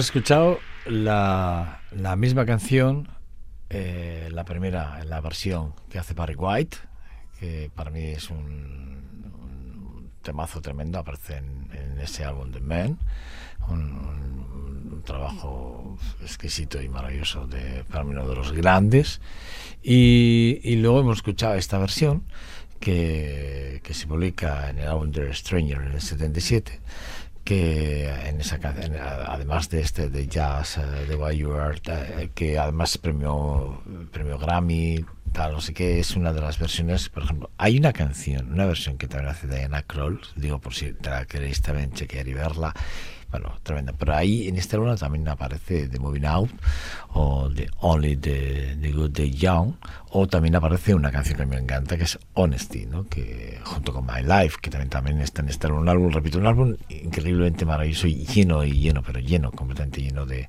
Hemos 0.00 0.06
escuchado 0.06 0.60
la, 0.86 1.82
la 1.90 2.16
misma 2.16 2.46
canción, 2.46 3.06
eh, 3.68 4.30
la 4.32 4.46
primera, 4.46 5.04
la 5.04 5.20
versión 5.20 5.74
que 5.90 5.98
hace 5.98 6.14
Barry 6.14 6.36
White, 6.36 6.78
que 7.38 7.70
para 7.74 7.90
mí 7.90 8.04
es 8.04 8.30
un, 8.30 8.38
un 8.38 10.10
temazo 10.22 10.62
tremendo, 10.62 10.98
aparece 10.98 11.36
en, 11.36 11.68
en 11.74 12.00
ese 12.00 12.24
álbum 12.24 12.50
de 12.50 12.60
Men, 12.60 12.96
un, 13.68 13.78
un- 13.82 14.90
un 14.94 15.02
trabajo 15.02 15.98
exquisito 16.22 16.80
y 16.80 16.88
maravilloso, 16.88 17.46
de, 17.46 17.84
para 17.84 18.02
mí 18.02 18.12
uno 18.12 18.26
de 18.26 18.36
los 18.36 18.52
grandes. 18.52 19.20
Y, 19.82 20.60
y 20.64 20.76
luego 20.76 21.00
hemos 21.00 21.18
escuchado 21.18 21.56
esta 21.56 21.76
versión 21.76 22.22
que, 22.80 23.82
que 23.84 23.92
se 23.92 24.06
publica 24.06 24.70
en 24.70 24.78
el 24.78 24.88
álbum 24.88 25.12
The 25.12 25.34
Stranger 25.34 25.82
en 25.82 25.92
el 25.92 26.00
77 26.00 26.80
que 27.44 28.08
en 28.28 28.40
esa 28.40 28.58
canción, 28.58 28.96
además 28.98 29.68
de 29.70 29.80
este 29.80 30.08
de 30.08 30.26
jazz, 30.26 30.78
eh, 30.78 31.06
de 31.08 31.16
Why 31.16 31.38
You 31.38 31.52
Are, 31.54 31.80
eh, 31.86 32.30
que 32.34 32.58
además 32.58 32.98
premio, 32.98 33.82
premio 34.12 34.38
Grammy, 34.38 35.04
tal, 35.32 35.52
no 35.52 35.60
sé 35.60 35.74
qué, 35.74 36.00
es 36.00 36.16
una 36.16 36.32
de 36.32 36.40
las 36.40 36.58
versiones, 36.58 37.08
por 37.08 37.24
ejemplo, 37.24 37.50
hay 37.58 37.78
una 37.78 37.92
canción, 37.92 38.52
una 38.52 38.66
versión 38.66 38.98
que 38.98 39.08
también 39.08 39.30
hace 39.30 39.46
Diana 39.46 39.82
Kroll, 39.82 40.20
digo 40.36 40.60
por 40.60 40.74
si 40.74 40.92
te 40.92 41.10
la 41.10 41.24
queréis 41.24 41.62
también 41.62 41.92
chequear 41.92 42.28
y 42.28 42.34
verla, 42.34 42.74
bueno, 43.30 43.54
tremenda, 43.62 43.92
pero 43.96 44.14
ahí 44.14 44.48
en 44.48 44.56
este 44.56 44.76
álbum 44.76 44.96
también 44.96 45.28
aparece 45.28 45.88
The 45.88 45.98
Moving 45.98 46.26
Out 46.26 46.50
o 47.10 47.48
The 47.48 47.68
Only 47.78 48.16
the, 48.16 48.76
the 48.80 48.92
Good 48.92 49.12
The 49.12 49.30
Young 49.30 49.74
o 50.10 50.26
también 50.26 50.56
aparece 50.56 50.94
una 50.94 51.12
canción 51.12 51.38
que 51.38 51.46
me 51.46 51.56
encanta 51.56 51.96
que 51.96 52.04
es 52.04 52.18
Honesty, 52.34 52.86
¿no? 52.86 53.06
que 53.08 53.60
junto 53.62 53.92
con 53.92 54.04
My 54.04 54.22
Life, 54.22 54.58
que 54.60 54.70
también, 54.70 54.90
también 54.90 55.20
está 55.20 55.42
en 55.42 55.48
este 55.48 55.68
álbum, 55.68 55.82
un 55.82 55.88
álbum, 55.88 56.10
repito, 56.10 56.38
un 56.38 56.46
álbum 56.46 56.76
increíblemente 56.88 57.64
maravilloso 57.64 58.08
y 58.08 58.26
lleno 58.26 58.64
y 58.64 58.72
lleno, 58.72 59.02
pero 59.02 59.20
lleno, 59.20 59.52
completamente 59.52 60.02
lleno 60.02 60.26
de, 60.26 60.48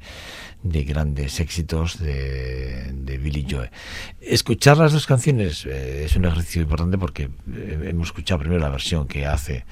de 0.63 0.83
grandes 0.83 1.39
éxitos 1.39 1.99
de, 1.99 2.91
de 2.93 3.17
Billy 3.17 3.45
Joe. 3.49 3.69
Escuchar 4.19 4.77
las 4.77 4.93
dos 4.93 5.05
canciones 5.05 5.65
eh, 5.67 6.05
es 6.05 6.15
un 6.15 6.25
ejercicio 6.25 6.63
importante 6.63 6.97
porque 6.97 7.29
eh, 7.53 7.89
hemos 7.89 8.07
escuchado 8.07 8.39
primero 8.39 8.59
la 8.59 8.69
versión 8.69 9.07
que 9.07 9.25
hace 9.25 9.65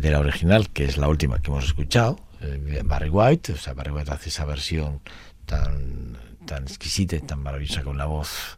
de 0.00 0.10
la 0.10 0.20
original, 0.20 0.70
que 0.70 0.84
es 0.84 0.96
la 0.96 1.08
última 1.08 1.40
que 1.40 1.50
hemos 1.50 1.64
escuchado, 1.64 2.18
eh, 2.40 2.82
Barry 2.84 3.10
White, 3.10 3.52
o 3.52 3.56
sea, 3.56 3.74
Barry 3.74 3.90
White 3.90 4.10
hace 4.10 4.30
esa 4.30 4.44
versión 4.44 5.00
tan 5.46 6.16
tan 6.46 6.64
exquisita 6.64 7.16
y 7.16 7.20
tan 7.20 7.40
maravillosa 7.40 7.82
con 7.82 7.94
una 7.94 8.06
voz 8.06 8.56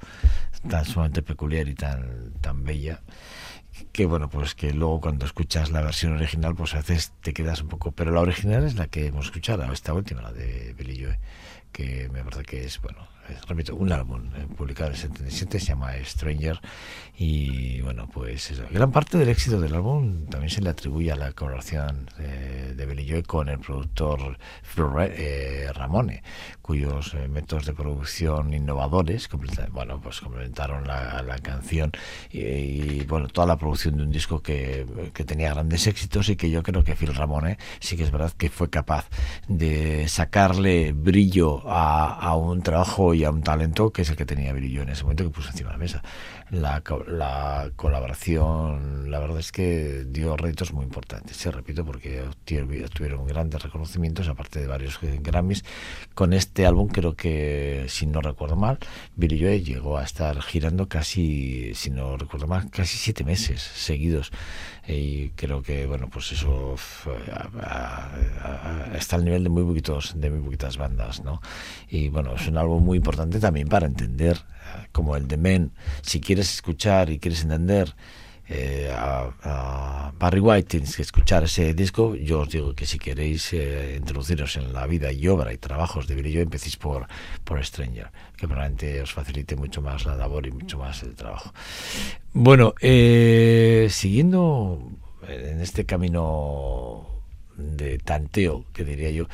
tan 0.68 0.84
sumamente 0.84 1.22
peculiar 1.22 1.68
y 1.68 1.74
tan 1.74 2.32
tan 2.40 2.64
bella 2.64 3.02
que 3.92 4.06
bueno 4.06 4.30
pues 4.30 4.54
que 4.54 4.72
luego 4.72 5.00
cuando 5.00 5.26
escuchas 5.26 5.70
la 5.70 5.82
versión 5.82 6.14
original 6.14 6.54
pues 6.54 6.72
a 6.74 6.78
veces 6.78 7.12
te 7.20 7.34
quedas 7.34 7.60
un 7.60 7.68
poco 7.68 7.92
pero 7.92 8.10
la 8.10 8.20
original 8.20 8.64
es 8.64 8.76
la 8.76 8.86
que 8.86 9.08
hemos 9.08 9.26
escuchado 9.26 9.70
esta 9.70 9.92
última 9.92 10.22
la 10.22 10.32
de 10.32 10.74
Billy 10.78 11.04
Joe 11.04 11.18
que 11.72 12.08
me 12.10 12.24
parece 12.24 12.44
que 12.44 12.64
es 12.64 12.80
bueno 12.80 13.13
repito 13.48 13.74
un 13.74 13.92
álbum 13.92 14.30
eh, 14.37 14.46
publicado 14.56 14.90
en 14.90 14.94
el 14.94 15.00
77 15.00 15.60
se 15.60 15.66
llama 15.66 15.92
Stranger 16.04 16.60
y 17.16 17.80
bueno 17.80 18.08
pues 18.12 18.50
eso. 18.50 18.64
gran 18.70 18.90
parte 18.90 19.18
del 19.18 19.28
éxito 19.28 19.60
del 19.60 19.74
álbum 19.74 20.26
también 20.26 20.50
se 20.50 20.60
le 20.60 20.70
atribuye 20.70 21.12
a 21.12 21.16
la 21.16 21.32
colaboración 21.32 22.10
eh, 22.18 22.74
de 22.76 22.87
Billy 22.87 23.08
Joe 23.08 23.22
con 23.22 23.48
el 23.48 23.58
productor 23.58 24.38
eh, 24.78 25.68
Ramone 25.74 26.22
cuyos 26.64 27.12
eh, 27.12 27.29
métodos 27.29 27.66
de 27.66 27.74
producción 27.74 28.55
innovadores 28.55 29.29
bueno 29.70 30.00
pues 30.00 30.20
complementaron 30.22 30.87
la, 30.87 31.22
la 31.22 31.38
canción 31.40 31.92
y, 32.31 33.05
bueno 33.05 33.29
toda 33.29 33.46
la 33.46 33.59
producción 33.59 33.98
de 33.98 34.03
un 34.05 34.11
disco 34.11 34.40
que, 34.40 34.87
que 35.12 35.24
tenía 35.24 35.53
grandes 35.53 35.87
éxitos 35.87 36.31
y 36.31 36.37
que 36.37 36.48
yo 36.50 36.62
creo 36.62 36.83
que 36.83 36.96
Phil 36.96 37.14
Ramone 37.14 37.59
sí 37.81 37.96
que 37.98 38.05
es 38.05 38.11
verdad 38.11 38.33
que 38.33 38.48
fue 38.48 38.70
capaz 38.70 39.11
de 39.46 40.09
sacarle 40.09 40.92
brillo 40.92 41.68
a, 41.68 42.14
a 42.14 42.35
un 42.35 42.62
trabajo 42.62 43.12
y 43.12 43.24
a 43.24 43.31
un 43.31 43.42
talento 43.42 43.90
que 43.92 44.00
es 44.03 44.09
el 44.09 44.16
que 44.16 44.24
tenía 44.24 44.55
Billy 44.55 44.74
Joe 44.74 44.85
en 44.85 44.88
ese 44.88 45.03
momento 45.03 45.24
que 45.24 45.31
puso 45.31 45.50
encima 45.50 45.68
de 45.70 45.74
la 45.74 45.79
mesa. 45.79 46.03
La, 46.50 46.83
la 47.09 47.70
colaboración 47.77 49.11
la 49.11 49.18
verdad 49.18 49.38
es 49.38 49.50
que 49.53 50.05
dio 50.07 50.37
réditos 50.37 50.72
muy 50.72 50.85
importantes 50.85 51.37
se 51.37 51.50
repito 51.50 51.85
porque 51.85 52.22
obtieron- 52.22 52.88
tuvieron 52.90 53.27
grandes 53.27 53.62
reconocimientos 53.62 54.29
aparte 54.29 54.61
de 54.61 54.66
varios 54.66 54.98
Grammys 55.00 55.64
con 56.14 56.33
este 56.33 56.53
álbum 56.66 56.88
creo 56.88 57.14
que 57.16 57.86
si 57.88 58.06
no 58.06 58.20
recuerdo 58.20 58.54
mal 58.56 58.78
Billy 59.16 59.40
Joe 59.40 59.60
llegó 59.60 59.98
a 59.98 60.04
estar 60.04 60.40
girando 60.42 60.88
casi 60.88 61.72
si 61.74 61.90
no 61.90 62.16
recuerdo 62.16 62.46
mal 62.46 62.70
casi 62.70 62.96
siete 62.98 63.24
meses 63.24 63.60
seguidos. 63.62 64.30
Y 64.86 65.30
creo 65.30 65.62
que 65.62 65.86
bueno 65.86 66.08
pues 66.10 66.30
eso 66.32 66.76
a- 67.32 67.48
a- 67.60 68.90
a- 68.92 68.96
está 68.96 69.16
al 69.16 69.24
nivel 69.24 69.42
de 69.42 69.48
muy 69.50 69.64
poquitos 69.64 70.12
de 70.20 70.30
muy 70.30 70.40
poquitas 70.40 70.76
bandas 70.76 71.24
no 71.24 71.40
y 71.88 72.08
bueno 72.10 72.34
es 72.36 72.46
un 72.46 72.58
álbum 72.58 72.84
muy 72.84 72.98
importante 72.98 73.40
también 73.40 73.68
para 73.68 73.86
entender 73.86 74.36
eh, 74.36 74.86
como 74.92 75.16
el 75.16 75.26
de 75.28 75.36
Men. 75.38 75.72
Si 76.02 76.20
quieres 76.20 76.52
escuchar 76.54 77.10
y 77.10 77.18
quieres 77.18 77.42
entender 77.42 77.94
eh, 78.48 78.92
a, 78.92 80.12
Barry 80.18 80.40
White 80.40 80.68
tienes 80.68 80.96
que 80.96 81.02
escuchar 81.02 81.44
ese 81.44 81.74
disco. 81.74 82.14
Yo 82.14 82.40
os 82.40 82.50
digo 82.50 82.74
que 82.74 82.87
si 82.87 82.98
queréis 82.98 83.52
eh, 83.52 83.96
introduciros 83.98 84.57
en 84.57 84.72
la 84.72 84.87
vida 84.87 85.12
y 85.12 85.26
obra 85.28 85.52
y 85.52 85.59
trabajos 85.59 86.07
de 86.07 86.14
Billy 86.14 86.33
Joe 86.33 86.42
empecéis 86.42 86.76
por, 86.76 87.07
por 87.42 87.64
Stranger 87.64 88.11
que 88.37 88.46
probablemente 88.46 89.00
os 89.00 89.12
facilite 89.12 89.57
mucho 89.57 89.80
más 89.83 90.04
la 90.04 90.14
labor 90.16 90.46
y 90.46 90.50
mucho 90.50 90.78
más 90.78 91.02
el 91.02 91.14
trabajo. 91.14 91.52
Bueno 92.33 92.74
eh, 92.80 93.88
siguiendo 93.90 94.92
en 95.26 95.61
este 95.61 95.85
camino 95.85 97.07
de 97.57 97.98
tanteo 97.98 98.64
que 98.72 98.85
diría 98.85 99.11
yo 99.11 99.28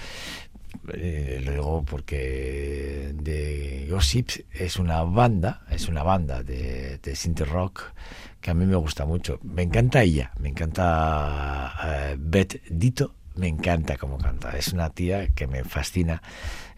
eh, 0.93 1.43
lo 1.45 1.53
digo 1.53 1.85
porque 1.89 3.15
The 3.23 3.89
Gossip 3.91 4.31
es 4.53 4.77
una 4.77 5.03
banda, 5.03 5.63
es 5.71 5.89
una 5.89 6.03
banda 6.03 6.43
de, 6.43 6.99
de 6.99 7.17
synth 7.17 7.41
rock 7.41 7.93
que 8.41 8.51
a 8.51 8.55
mí 8.55 8.67
me 8.67 8.77
gusta 8.77 9.05
mucho. 9.05 9.39
Me 9.43 9.63
encanta 9.63 10.03
ella, 10.03 10.33
me 10.39 10.49
encanta 10.49 11.75
eh, 11.85 12.17
Beth 12.19 12.63
Dito, 12.71 13.15
me 13.37 13.49
encanta 13.49 13.97
cómo 13.97 14.19
canta. 14.19 14.57
Es 14.57 14.73
una 14.73 14.91
tía 14.91 15.29
que 15.29 15.47
me 15.47 15.65
fascina 15.65 16.23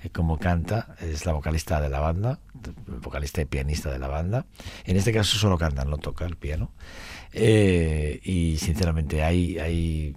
eh, 0.03 0.11
cómo 0.11 0.38
canta. 0.38 0.96
Es 1.01 1.27
la 1.27 1.33
vocalista 1.33 1.81
de 1.81 1.88
la 1.88 2.01
banda, 2.01 2.40
vocalista 2.87 3.40
y 3.40 3.46
pianista 3.46 3.90
de 3.90 3.98
la 3.98 4.09
banda. 4.09 4.46
En 4.85 4.96
este 4.96 5.12
caso 5.12 5.38
solo 5.38 5.59
canta, 5.59 5.85
no 5.85 5.98
toca 5.98 6.25
el 6.25 6.37
piano. 6.37 6.72
Eh, 7.33 8.20
y 8.22 8.59
sinceramente 8.59 9.22
hay, 9.22 9.57
eh, 9.59 10.14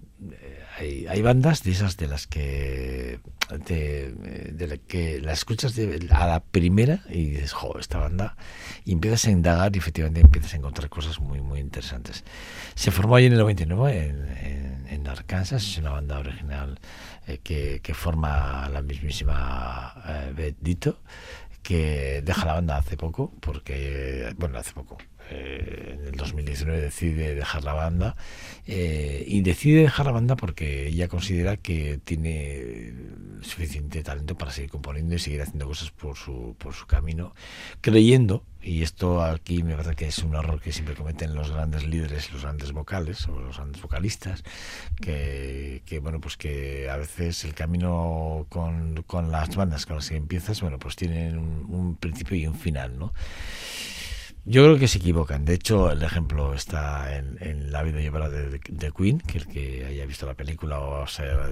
hay, 0.78 1.08
hay 1.08 1.22
bandas 1.22 1.64
de 1.64 1.72
esas 1.72 1.98
de 1.98 2.08
las 2.08 2.28
que 2.28 3.20
de, 3.50 4.12
de 4.54 4.68
la 4.68 4.78
que 4.78 5.20
la 5.22 5.34
escuchas 5.34 5.76
de- 5.76 6.08
a 6.12 6.28
la 6.28 6.40
primera 6.44 7.02
y 7.10 7.32
dices, 7.32 7.54
jo, 7.54 7.78
esta 7.80 8.00
banda, 8.00 8.36
y 8.84 8.92
empiezas 8.94 9.26
a 9.26 9.32
indagar 9.32 9.76
y 9.76 9.80
efectivamente 9.80 10.22
empiezas 10.22 10.54
a 10.54 10.58
encontrar 10.58 10.90
cosas 10.90 11.20
muy, 11.20 11.42
muy 11.42 11.60
interesantes. 11.60 12.24
Se 12.76 12.92
formó 12.92 13.16
ahí 13.16 13.26
en 13.26 13.34
el 13.34 13.40
99 13.40 14.06
en, 14.06 14.28
en, 14.46 14.88
en 14.90 15.08
Arkansas, 15.08 15.64
es 15.64 15.78
una 15.78 15.92
banda 15.92 16.20
original 16.20 16.80
eh, 17.28 17.40
que, 17.44 17.80
que 17.82 17.94
forma 17.94 18.68
la 18.70 18.82
mismísima 18.82 19.94
eh, 20.38 20.54
que 21.64 22.22
deja 22.24 22.46
la 22.46 22.54
banda 22.54 22.78
hace 22.78 22.96
poco, 22.98 23.32
porque, 23.42 24.34
bueno, 24.38 24.60
hace 24.60 24.72
poco, 24.74 24.98
eh, 25.30 25.98
en 26.00 26.06
el 26.06 26.12
2019 26.12 26.82
decide 26.82 27.36
dejar 27.36 27.64
la 27.64 27.74
banda 27.74 28.16
eh, 28.68 29.24
y 29.28 29.42
decide 29.42 29.82
dejar 29.82 30.06
la 30.06 30.12
banda 30.12 30.36
porque 30.36 30.88
ella 30.88 31.08
considera 31.08 31.58
que 31.58 32.00
tiene 32.04 32.94
suficiente 33.42 34.04
talento 34.04 34.38
para 34.38 34.52
seguir 34.52 34.70
componiendo 34.70 35.16
y 35.16 35.20
seguir 35.20 35.42
haciendo 35.42 35.68
cosas 35.68 35.92
por 35.92 36.16
su, 36.16 36.56
por 36.58 36.74
su 36.74 36.86
camino, 36.86 37.34
creyendo, 37.82 38.44
y 38.62 38.82
esto 38.82 39.24
aquí 39.24 39.62
me 39.62 39.76
parece 39.76 39.96
que 39.96 40.08
es 40.08 40.20
un 40.20 40.34
error 40.34 40.60
que 40.60 40.72
siempre 40.72 40.96
cometen 40.96 41.36
los 41.36 41.52
grandes 41.52 41.86
líderes, 41.86 42.32
los 42.32 42.42
grandes 42.42 42.72
vocales 42.72 43.28
o 43.28 43.40
los 43.40 43.58
grandes 43.58 43.82
vocalistas, 43.82 44.44
que, 45.00 45.84
que, 45.86 46.00
bueno, 46.00 46.20
pues 46.20 46.38
que 46.38 46.90
a 46.90 46.98
veces 46.98 47.46
el 47.46 47.54
camino 47.54 48.48
con, 48.50 49.04
con 49.04 49.32
las 49.32 49.56
bandas 49.56 49.86
con 49.86 49.98
las 49.98 50.10
que 50.10 50.16
empiezas, 50.16 50.62
bueno, 50.62 50.80
pues 50.80 50.96
tienen 50.96 51.38
un, 51.38 51.66
un 51.70 51.96
principio 51.96 52.36
y 52.36 52.48
un 52.48 52.56
final, 52.56 52.98
¿no? 52.98 53.14
Yo 54.48 54.64
creo 54.64 54.78
que 54.78 54.88
se 54.88 55.00
equivocan. 55.00 55.44
De 55.44 55.56
hecho, 55.56 55.92
el 55.92 56.04
ejemplo 56.04 56.54
está 56.54 57.18
en, 57.18 57.72
la 57.72 57.82
vida 57.82 57.98
de, 58.30 58.60
de 58.60 58.92
Queen, 58.92 59.20
que 59.20 59.40
el 59.40 59.48
que 59.48 59.86
haya 59.86 60.06
visto 60.06 60.28
la 60.28 60.36
película 60.36 60.80
o, 60.80 61.08
sea, 61.08 61.50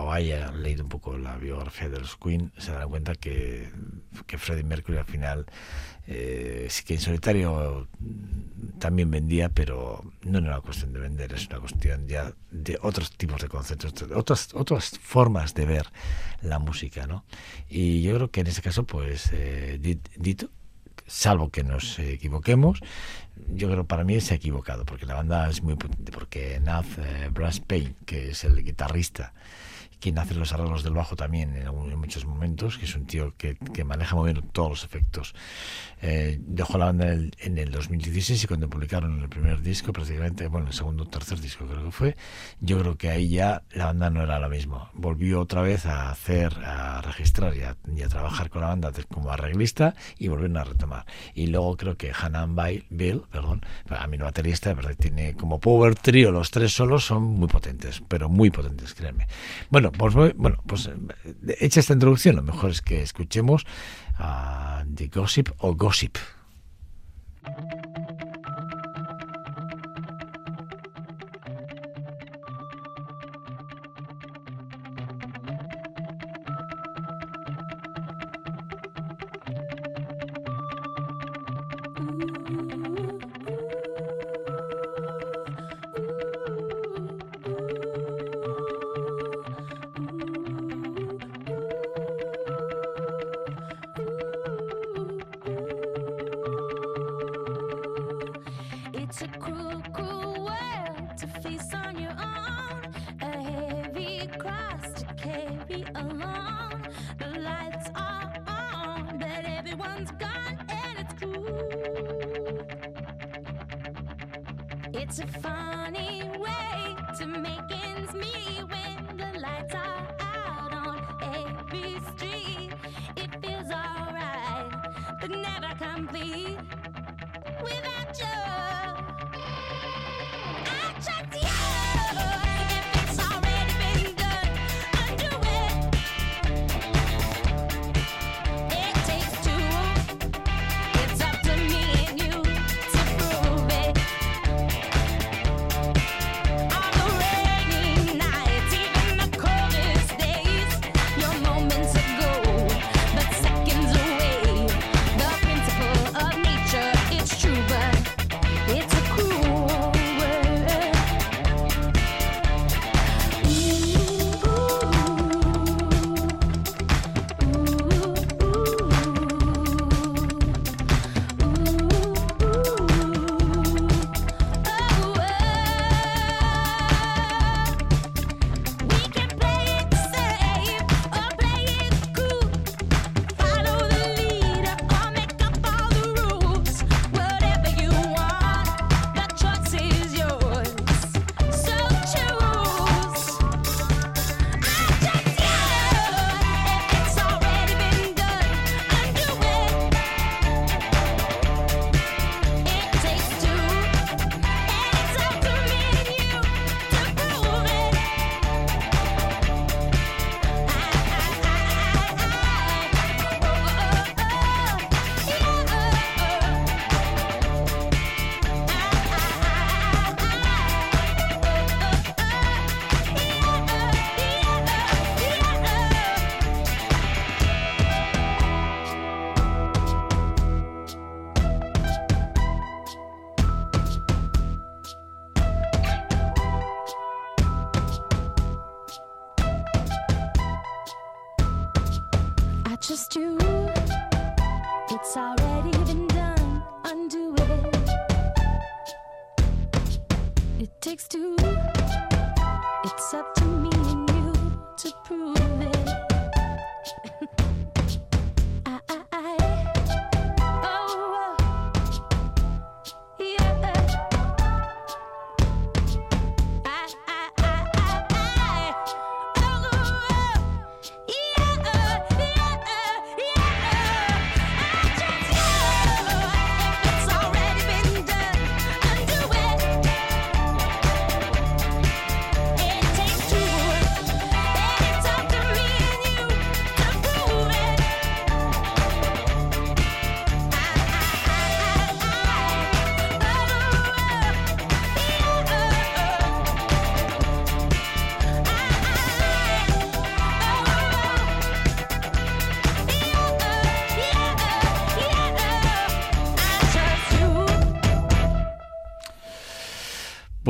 o 0.00 0.12
haya 0.12 0.52
leído 0.52 0.84
un 0.84 0.88
poco 0.88 1.18
la 1.18 1.36
biografía 1.36 1.88
de 1.88 1.98
los 1.98 2.16
Queen, 2.16 2.52
se 2.56 2.70
dará 2.70 2.86
cuenta 2.86 3.14
que, 3.16 3.70
que 4.26 4.38
Freddie 4.38 4.62
Mercury 4.62 4.98
al 4.98 5.04
final, 5.04 5.46
eh, 6.06 6.68
sí 6.70 6.84
que 6.84 6.94
en 6.94 7.00
solitario 7.00 7.88
también 8.78 9.10
vendía, 9.10 9.48
pero 9.48 10.04
no 10.22 10.38
era 10.38 10.46
una 10.48 10.60
cuestión 10.60 10.92
de 10.92 11.00
vender, 11.00 11.32
es 11.32 11.48
una 11.48 11.58
cuestión 11.58 12.06
ya 12.06 12.32
de 12.52 12.78
otros 12.82 13.10
tipos 13.16 13.42
de 13.42 13.48
conceptos, 13.48 13.92
otras, 14.14 14.54
otras 14.54 14.90
formas 15.02 15.54
de 15.54 15.66
ver 15.66 15.86
la 16.42 16.60
música, 16.60 17.08
¿no? 17.08 17.24
Y 17.68 18.02
yo 18.02 18.14
creo 18.14 18.30
que 18.30 18.42
en 18.42 18.46
ese 18.46 18.62
caso, 18.62 18.84
pues, 18.84 19.30
eh, 19.32 19.80
Dit- 19.82 20.08
Dito 20.16 20.50
salvo 21.08 21.50
que 21.50 21.64
nos 21.64 21.98
equivoquemos, 21.98 22.80
yo 23.48 23.68
creo 23.70 23.84
para 23.84 24.04
mí 24.04 24.20
se 24.20 24.34
ha 24.34 24.36
equivocado, 24.36 24.84
porque 24.84 25.06
la 25.06 25.14
banda 25.14 25.48
es 25.48 25.62
muy 25.62 25.74
potente, 25.74 26.12
porque 26.12 26.60
Nath 26.60 26.98
eh, 26.98 27.30
Brass 27.32 27.60
Payne, 27.60 27.94
que 28.06 28.30
es 28.30 28.44
el 28.44 28.62
guitarrista, 28.62 29.32
quien 30.00 30.18
hace 30.18 30.34
los 30.34 30.52
arreglos 30.52 30.82
del 30.82 30.94
bajo 30.94 31.16
también 31.16 31.56
en, 31.56 31.66
en 31.66 31.98
muchos 31.98 32.24
momentos, 32.24 32.78
que 32.78 32.84
es 32.84 32.94
un 32.94 33.06
tío 33.06 33.34
que, 33.36 33.56
que 33.56 33.84
maneja 33.84 34.14
muy 34.16 34.32
bien 34.32 34.48
todos 34.52 34.70
los 34.70 34.84
efectos. 34.84 35.34
Eh, 36.00 36.38
dejó 36.40 36.78
la 36.78 36.86
banda 36.86 37.06
en 37.06 37.12
el, 37.12 37.32
en 37.38 37.58
el 37.58 37.70
2016 37.72 38.44
y 38.44 38.46
cuando 38.46 38.68
publicaron 38.70 39.20
el 39.20 39.28
primer 39.28 39.62
disco, 39.62 39.92
prácticamente, 39.92 40.46
bueno, 40.46 40.68
el 40.68 40.72
segundo 40.72 41.06
tercer 41.06 41.40
disco 41.40 41.66
creo 41.66 41.84
que 41.84 41.90
fue, 41.90 42.16
yo 42.60 42.78
creo 42.78 42.96
que 42.96 43.10
ahí 43.10 43.28
ya 43.30 43.62
la 43.72 43.86
banda 43.86 44.10
no 44.10 44.22
era 44.22 44.38
la 44.38 44.48
misma. 44.48 44.90
Volvió 44.94 45.40
otra 45.40 45.62
vez 45.62 45.86
a 45.86 46.10
hacer, 46.10 46.54
a 46.64 47.00
registrar 47.02 47.56
y 47.56 47.62
a, 47.62 47.76
y 47.94 48.02
a 48.02 48.08
trabajar 48.08 48.50
con 48.50 48.62
la 48.62 48.68
banda 48.68 48.92
como 49.08 49.30
arreglista 49.30 49.94
y 50.18 50.28
volvieron 50.28 50.56
a 50.56 50.64
retomar. 50.64 51.04
Y 51.34 51.48
luego 51.48 51.76
creo 51.76 51.96
que 51.96 52.12
Hanan 52.12 52.56
Bill, 52.90 53.22
perdón, 53.30 53.62
a 53.88 54.06
mí 54.06 54.18
no 54.18 54.24
baterista, 54.24 54.72
verdad, 54.74 54.94
tiene 54.98 55.34
como 55.34 55.58
power 55.60 55.94
trio, 55.94 56.30
los 56.30 56.50
tres 56.50 56.72
solos 56.72 57.04
son 57.04 57.22
muy 57.24 57.48
potentes, 57.48 58.02
pero 58.06 58.28
muy 58.28 58.50
potentes, 58.50 58.94
créanme. 58.94 59.26
Bueno, 59.70 59.87
pues, 59.92 60.14
bueno, 60.14 60.58
pues 60.66 60.86
eh, 60.86 61.56
hecha 61.60 61.80
esta 61.80 61.92
introducción, 61.92 62.36
lo 62.36 62.42
mejor 62.42 62.70
es 62.70 62.82
que 62.82 63.02
escuchemos 63.02 63.66
a 64.18 64.84
The 64.94 65.08
Gossip 65.08 65.50
o 65.58 65.74
Gossip. 65.74 66.16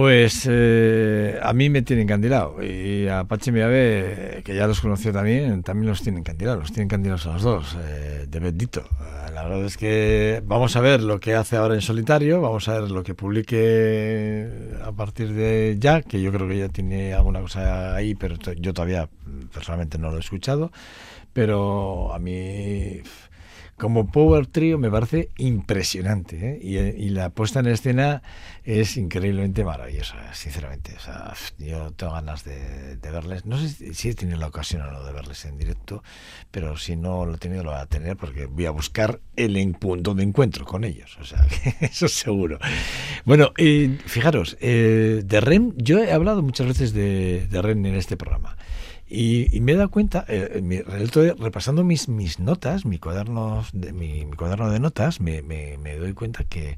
Pues 0.09 0.48
eh, 0.50 1.38
a 1.42 1.52
mí 1.52 1.68
me 1.68 1.82
tiene 1.82 2.00
encandilado 2.00 2.62
y 2.62 3.06
a 3.09 3.24
Pachi 3.24 3.52
Miave, 3.52 4.40
que 4.42 4.54
ya 4.54 4.66
los 4.66 4.80
conoció 4.80 5.12
también, 5.12 5.62
también 5.62 5.90
los 5.90 6.00
tiene 6.00 6.20
encandilados, 6.20 6.61
los 6.61 6.72
tienen 6.72 6.86
encandilados 6.86 7.26
a 7.26 7.34
los 7.34 7.42
dos, 7.42 7.76
eh, 7.78 8.24
de 8.26 8.40
bendito. 8.40 8.88
La 9.34 9.42
verdad 9.42 9.66
es 9.66 9.76
que 9.76 10.42
vamos 10.46 10.76
a 10.76 10.80
ver 10.80 11.02
lo 11.02 11.20
que 11.20 11.34
hace 11.34 11.56
ahora 11.59 11.74
en 11.74 11.82
solitario, 11.82 12.40
vamos 12.40 12.66
a 12.68 12.80
ver 12.80 12.90
lo 12.90 13.02
que 13.02 13.12
publique 13.12 14.48
a 14.82 14.92
partir 14.92 15.34
de 15.34 15.76
ya, 15.78 16.00
que 16.00 16.22
yo 16.22 16.32
creo 16.32 16.48
que 16.48 16.56
ya 16.56 16.70
tiene 16.70 17.12
alguna 17.12 17.42
cosa 17.42 17.94
ahí, 17.94 18.14
pero 18.14 18.36
yo 18.56 18.72
todavía 18.72 19.11
personalmente 19.52 19.98
no 19.98 20.11
lo 20.11 20.16
he 20.16 20.20
escuchado, 20.20 20.72
pero 21.34 22.14
a 22.14 22.18
mí 22.18 23.02
como 23.79 24.11
Power 24.11 24.47
Trio 24.47 24.76
me 24.79 24.91
parece 24.91 25.31
impresionante 25.39 26.37
¿eh? 26.37 26.59
y, 26.61 26.76
y 26.79 27.11
la 27.11 27.31
puesta 27.31 27.61
en 27.61 27.68
escena 27.68 28.22
es 28.64 28.97
increíblemente 28.97 29.64
maravillosa, 29.64 30.35
sinceramente. 30.35 30.95
O 30.97 31.01
sea, 31.01 31.33
yo 31.59 31.91
tengo 31.93 32.12
ganas 32.12 32.45
de, 32.45 32.97
verles. 33.01 33.47
No 33.47 33.57
sé 33.57 33.95
si- 33.95 34.09
he 34.11 34.14
tenido 34.14 34.39
la 34.39 34.49
ocasión 34.49 34.83
o 34.83 34.91
no 34.91 35.03
de 35.05 35.12
verles 35.12 35.45
en 35.47 35.57
directo, 35.57 36.03
pero 36.51 36.76
si 36.76 36.97
no 36.97 37.24
lo 37.24 37.37
he 37.37 37.39
tenido, 37.39 37.64
lo 37.64 37.70
voy 37.70 37.81
a 37.81 37.87
tener 37.87 38.16
porque 38.16 38.47
voy 38.47 38.66
a 38.66 38.70
buscar 38.70 39.20
el 39.37 39.74
punto 39.74 40.14
de 40.14 40.22
encuentro 40.24 40.66
con 40.66 40.85
ellos. 40.85 41.16
O 41.20 41.24
sea, 41.24 41.47
eso 41.81 42.09
seguro. 42.09 42.59
Bueno, 43.24 43.53
eh, 43.57 43.97
fijaros, 44.05 44.57
eh, 44.61 45.22
de 45.24 45.41
REM, 45.41 45.72
yo 45.76 45.99
he 46.03 46.12
hablado 46.12 46.43
muchas 46.43 46.66
veces 46.66 46.93
de, 46.93 47.47
de 47.49 47.59
en 47.70 47.87
este 47.87 48.16
programa. 48.16 48.57
Y, 49.11 49.54
y 49.56 49.61
me 49.61 49.72
he 49.72 49.76
dado 49.76 49.90
cuenta, 49.90 50.24
eh, 50.28 50.52
en 50.56 50.68
mi- 50.68 50.80
repasando 50.82 51.82
mis, 51.84 52.09
mis 52.09 52.38
notas, 52.40 52.84
mi 52.84 52.98
cuaderno 52.98 53.64
de, 53.72 53.92
mi, 53.92 54.26
mi 54.26 54.36
cuaderno 54.36 54.70
de 54.70 54.80
notas, 54.80 55.20
me, 55.20 55.42
me, 55.42 55.78
me 55.78 55.96
doy 55.96 56.12
cuenta 56.12 56.44
que, 56.44 56.76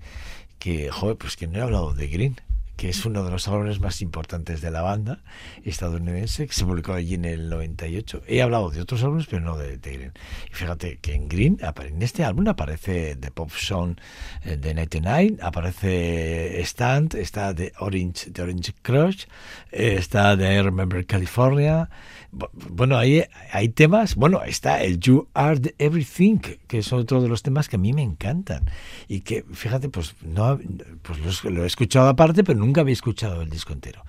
que, 0.59 0.91
joder, 0.91 1.17
pues 1.17 1.37
que 1.37 1.47
no 1.49 1.59
he 1.59 1.63
hablado 1.63 1.95
de 1.95 2.09
Green, 2.09 2.37
que 2.81 2.89
es 2.89 3.05
uno 3.05 3.23
de 3.23 3.31
los 3.31 3.47
álbumes 3.47 3.79
más 3.79 4.01
importantes 4.01 4.63
de 4.63 4.71
la 4.71 4.81
banda 4.81 5.23
estadounidense, 5.65 6.47
que 6.47 6.55
se 6.55 6.65
publicó 6.65 6.95
allí 6.95 7.13
en 7.13 7.27
el 7.27 7.51
98. 7.51 8.23
He 8.27 8.41
hablado 8.41 8.71
de 8.71 8.81
otros 8.81 9.03
álbumes, 9.05 9.27
pero 9.29 9.43
no 9.43 9.59
de, 9.59 9.77
de 9.77 9.93
Green. 9.93 10.13
Y 10.51 10.55
fíjate 10.55 10.97
que 10.97 11.13
en 11.15 11.29
Green, 11.29 11.59
en 11.61 12.01
este 12.03 12.25
álbum 12.25 12.49
aparece 12.49 13.17
The 13.17 13.31
Pop 13.33 13.51
Song 13.51 13.97
eh, 14.45 14.57
de 14.57 14.73
99, 14.73 15.37
aparece 15.43 16.59
Stand, 16.63 17.17
está 17.17 17.53
de 17.53 17.73
Orange, 17.81 18.31
de 18.31 18.43
Orange 18.43 18.73
Crush, 18.81 19.25
eh, 19.73 19.97
está 19.99 20.33
I 20.35 20.63
Remember 20.63 21.05
California. 21.05 21.91
Bu- 22.33 22.49
Bueno, 22.71 22.97
ahí 22.97 23.25
hay 23.53 23.69
temas, 23.71 24.15
bueno, 24.15 24.43
está 24.45 24.83
el 24.83 25.01
You 25.01 25.29
Are 25.35 25.59
the 25.59 25.75
Everything, 25.79 26.39
que 26.67 26.79
es 26.79 26.93
otro 26.93 27.21
de 27.21 27.29
los 27.29 27.43
temas 27.43 27.69
que 27.69 27.77
a 27.77 27.79
mí 27.79 27.93
me 27.93 28.03
encantan. 28.03 28.65
Y 29.09 29.21
que, 29.21 29.45
fíjate, 29.53 29.89
pues, 29.89 30.15
no, 30.23 30.59
pues 31.03 31.43
lo, 31.45 31.51
lo 31.51 31.65
he 31.65 31.67
escuchado 31.67 32.09
aparte, 32.09 32.45
pero 32.45 32.59
nunca 32.59 32.70
había 32.79 32.93
escuchado 32.93 33.43
el 33.43 33.51
disco 33.51 33.73
entero. 33.73 34.05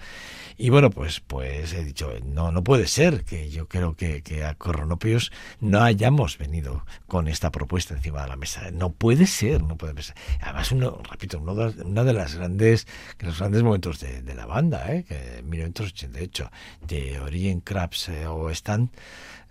Y 0.58 0.70
bueno, 0.70 0.92
pues, 0.92 1.22
pues 1.22 1.74
he 1.74 1.84
dicho, 1.84 2.14
no, 2.24 2.52
no 2.52 2.64
puede 2.64 2.86
ser 2.86 3.24
que 3.24 3.50
yo 3.50 3.68
creo 3.68 3.96
que, 3.96 4.22
que 4.22 4.44
a 4.44 4.54
Coronopios 4.54 5.32
no 5.60 5.82
hayamos 5.82 6.38
venido 6.38 6.86
con 7.08 7.28
esta 7.28 7.52
propuesta 7.52 7.96
encima 7.96 8.22
de 8.22 8.28
la 8.30 8.36
mesa. 8.36 8.70
No 8.72 8.92
puede 8.92 9.26
ser, 9.26 9.64
no 9.64 9.76
puede 9.76 10.04
ser. 10.04 10.16
Además, 10.40 10.72
uno, 10.72 11.02
repito, 11.10 11.40
uno 11.40 11.56
de, 11.56 11.82
una 11.82 12.04
de 12.04 12.14
las 12.14 12.36
grandes, 12.36 12.86
de 13.18 13.26
los 13.26 13.40
grandes 13.40 13.64
momentos 13.64 14.00
de, 14.02 14.22
de 14.22 14.36
la 14.36 14.46
banda, 14.46 14.86
¿eh? 14.94 15.04
que 15.08 15.40
en 15.40 15.50
1988, 15.50 16.52
de 16.88 17.20
Origin 17.20 17.62
Crabs 17.62 18.10
eh, 18.10 18.28
o 18.28 18.52
Stand, 18.52 18.92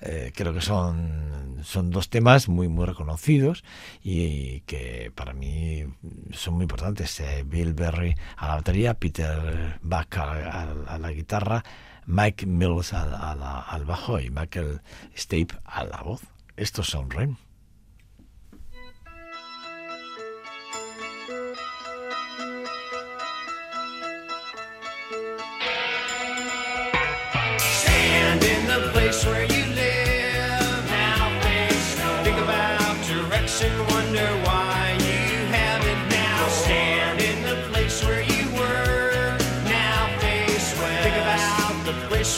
eh, 0.02 0.32
creo 0.34 0.52
que 0.54 0.60
son, 0.60 1.58
son 1.62 1.90
dos 1.90 2.08
temas 2.10 2.48
muy 2.48 2.68
muy 2.68 2.86
reconocidos 2.86 3.64
y 4.02 4.60
que 4.62 5.12
para 5.14 5.32
mí 5.32 5.84
son 6.32 6.54
muy 6.54 6.62
importantes. 6.64 7.18
Eh, 7.20 7.44
Bill 7.46 7.74
Berry 7.74 8.14
a 8.36 8.48
la 8.48 8.54
batería, 8.56 8.94
Peter 8.94 9.78
Buck 9.82 10.16
a, 10.18 10.98
la 10.98 11.12
guitarra, 11.12 11.64
Mike 12.06 12.46
Mills 12.46 12.92
a- 12.92 13.62
al 13.68 13.84
bajo 13.84 14.18
y 14.20 14.30
Michael 14.30 14.80
Stape 15.16 15.54
a 15.64 15.84
la 15.84 16.02
voz. 16.02 16.22
Estos 16.56 16.88
son 16.88 17.10
Rem. 17.10 17.36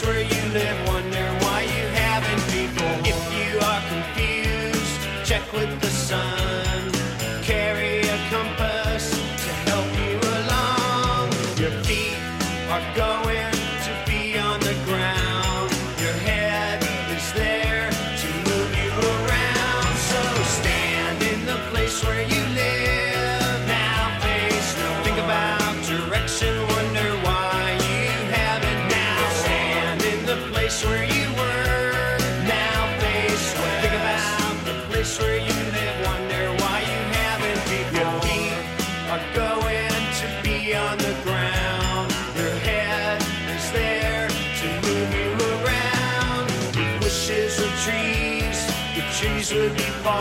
Where 0.05 0.21
you 0.21 0.41
live, 0.53 0.87
wonder 0.87 1.27
why 1.43 1.61
you 1.63 1.85
haven't 2.01 2.45
before. 2.51 2.97
If 3.05 3.19
you 3.37 3.59
are 3.59 3.81
confused, 3.93 4.99
check 5.25 5.43
with 5.53 5.81
the 5.81 5.89
sun. 5.89 6.42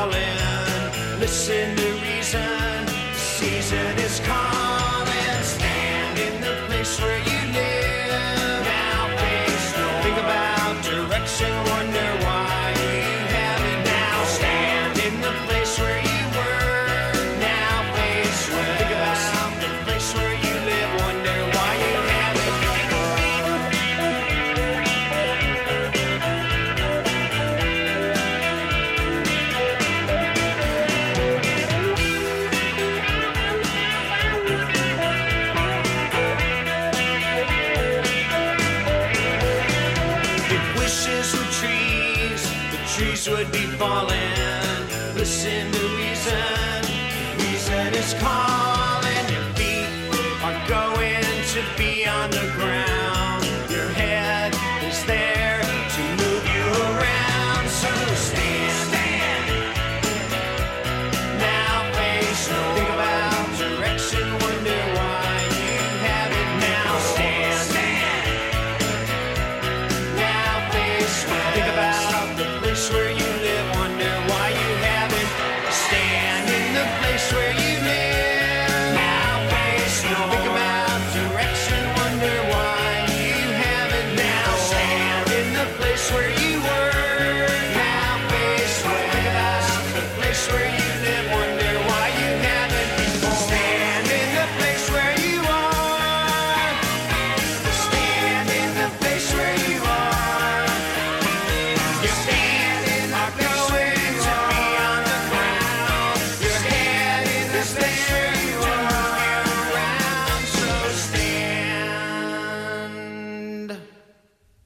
darling. 0.03 1.21
Listen 1.21 1.77
to 1.77 1.93
reason, 2.03 2.87
season 3.15 3.99
is. 3.99 4.12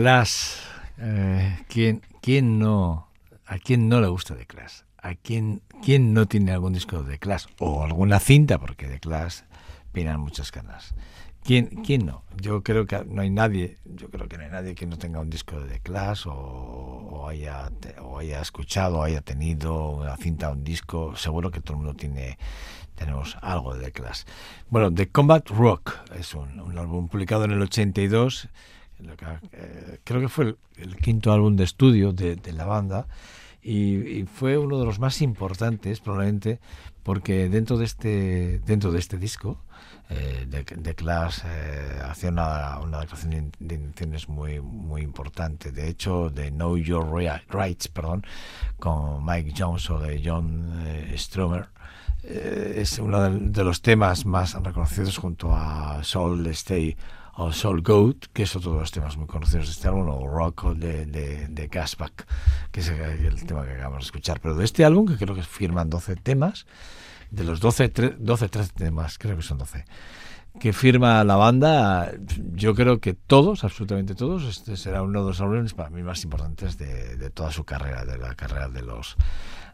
Clash. 0.00 0.54
Eh, 0.96 1.58
¿quién, 1.68 2.00
¿Quién 2.22 2.58
no? 2.58 3.08
¿A 3.44 3.58
quién 3.58 3.90
no 3.90 4.00
le 4.00 4.06
gusta 4.06 4.34
The 4.34 4.46
Clash? 4.46 4.84
¿A 4.96 5.14
quién, 5.14 5.60
quién 5.82 6.14
no 6.14 6.24
tiene 6.24 6.52
algún 6.52 6.72
disco 6.72 7.02
de 7.02 7.18
Clash? 7.18 7.44
O 7.58 7.84
alguna 7.84 8.18
cinta, 8.18 8.58
porque 8.58 8.86
The 8.86 8.98
Clash 8.98 9.40
peinan 9.92 10.18
muchas 10.18 10.52
canas. 10.52 10.94
¿Quién, 11.44 11.66
¿Quién 11.84 12.06
no? 12.06 12.22
Yo 12.40 12.62
creo 12.62 12.86
que 12.86 13.04
no 13.04 13.20
hay 13.20 13.28
nadie, 13.28 13.76
yo 13.84 14.08
creo 14.08 14.26
que 14.26 14.38
no 14.38 14.44
hay 14.44 14.50
nadie 14.50 14.74
que 14.74 14.86
no 14.86 14.96
tenga 14.96 15.20
un 15.20 15.28
disco 15.28 15.60
de 15.60 15.68
The 15.68 15.80
Clash 15.80 16.26
o, 16.28 16.32
o 16.32 17.28
haya, 17.28 17.70
o 18.00 18.20
haya 18.20 18.40
escuchado, 18.40 19.00
o 19.00 19.02
haya 19.02 19.20
tenido 19.20 19.90
una 19.90 20.16
cinta, 20.16 20.48
un 20.48 20.64
disco. 20.64 21.14
Seguro 21.14 21.50
que 21.50 21.60
todo 21.60 21.74
el 21.74 21.82
mundo 21.82 21.94
tiene 21.94 22.38
tenemos 22.94 23.36
algo 23.42 23.74
de 23.74 23.84
The 23.84 23.92
Clash. 23.92 24.22
Bueno, 24.70 24.90
The 24.94 25.10
Combat 25.10 25.46
Rock 25.50 25.92
es 26.18 26.32
un, 26.32 26.58
un 26.58 26.78
álbum 26.78 27.08
publicado 27.08 27.44
en 27.44 27.50
el 27.50 27.60
82. 27.60 28.48
Eh, 29.52 29.98
creo 30.04 30.20
que 30.20 30.28
fue 30.28 30.56
el, 30.76 30.96
quinto 30.96 31.32
álbum 31.32 31.56
de 31.56 31.64
estudio 31.64 32.12
de, 32.12 32.38
la 32.52 32.64
banda 32.64 33.06
y, 33.62 34.24
fue 34.24 34.58
uno 34.58 34.78
de 34.78 34.84
los 34.86 34.98
más 34.98 35.20
importantes 35.22 36.00
probablemente 36.00 36.60
porque 37.02 37.48
dentro 37.48 37.76
de 37.78 37.84
este 37.84 38.60
dentro 38.60 38.92
de 38.92 38.98
este 38.98 39.18
disco 39.18 39.58
eh, 40.08 40.46
de, 40.48 40.64
de 40.64 40.94
Clash 40.94 41.40
eh, 41.44 42.00
hacía 42.04 42.30
una, 42.30 42.78
una 42.80 43.00
declaración 43.00 43.52
de, 43.58 43.74
intenciones 43.74 44.28
muy 44.28 44.60
muy 44.60 45.02
importante. 45.02 45.72
De 45.72 45.88
hecho 45.88 46.30
de 46.30 46.50
Know 46.50 46.76
Your 46.76 47.04
Ri- 47.06 47.42
Rights 47.48 47.88
perdón 47.88 48.24
con 48.78 49.24
Mike 49.24 49.54
Jones 49.56 49.88
o 49.90 49.98
de 50.00 50.20
John 50.24 50.82
eh, 50.86 51.14
Stromer 51.16 51.68
es 52.22 52.98
uno 52.98 53.30
de 53.30 53.64
los 53.64 53.80
temas 53.80 54.26
más 54.26 54.52
reconocidos 54.62 55.16
junto 55.16 55.54
a 55.54 56.04
Soul 56.04 56.46
Stay 56.48 56.94
o 57.42 57.52
Soul 57.52 57.80
Goat, 57.82 58.26
que 58.34 58.42
otro 58.44 58.74
de 58.74 58.80
los 58.80 58.90
temas 58.90 59.16
muy 59.16 59.26
conocidos 59.26 59.66
de 59.66 59.72
este 59.72 59.88
álbum, 59.88 60.08
o 60.08 60.26
Rock 60.28 60.74
de, 60.74 61.06
de, 61.06 61.48
de 61.48 61.68
Cashback, 61.68 62.26
que 62.70 62.80
es 62.80 62.88
el, 62.88 63.46
tema 63.46 63.64
que 63.64 63.72
acabamos 63.72 64.00
de 64.00 64.04
escuchar. 64.06 64.40
Pero 64.40 64.54
de 64.56 64.64
este 64.64 64.84
álbum, 64.84 65.06
que 65.06 65.16
creo 65.16 65.34
que 65.34 65.42
firman 65.42 65.88
12 65.88 66.16
temas, 66.16 66.66
de 67.30 67.44
los 67.44 67.60
12, 67.60 67.92
tre- 67.94 68.16
12 68.18 68.48
13 68.48 68.72
temas, 68.74 69.16
creo 69.16 69.36
que 69.36 69.42
son 69.42 69.56
12, 69.56 69.84
que 70.58 70.72
firma 70.74 71.24
la 71.24 71.36
banda, 71.36 72.12
yo 72.54 72.74
creo 72.74 73.00
que 73.00 73.14
todos, 73.14 73.64
absolutamente 73.64 74.14
todos, 74.14 74.44
este 74.44 74.76
será 74.76 75.02
uno 75.02 75.20
de 75.22 75.28
los 75.28 75.40
álbumes 75.40 75.72
para 75.72 75.88
mí 75.90 76.02
más 76.02 76.22
importantes 76.24 76.76
de, 76.76 77.16
de 77.16 77.30
toda 77.30 77.52
su 77.52 77.64
carrera, 77.64 78.04
de 78.04 78.18
la 78.18 78.34
carrera 78.34 78.68
de 78.68 78.82
los 78.82 79.16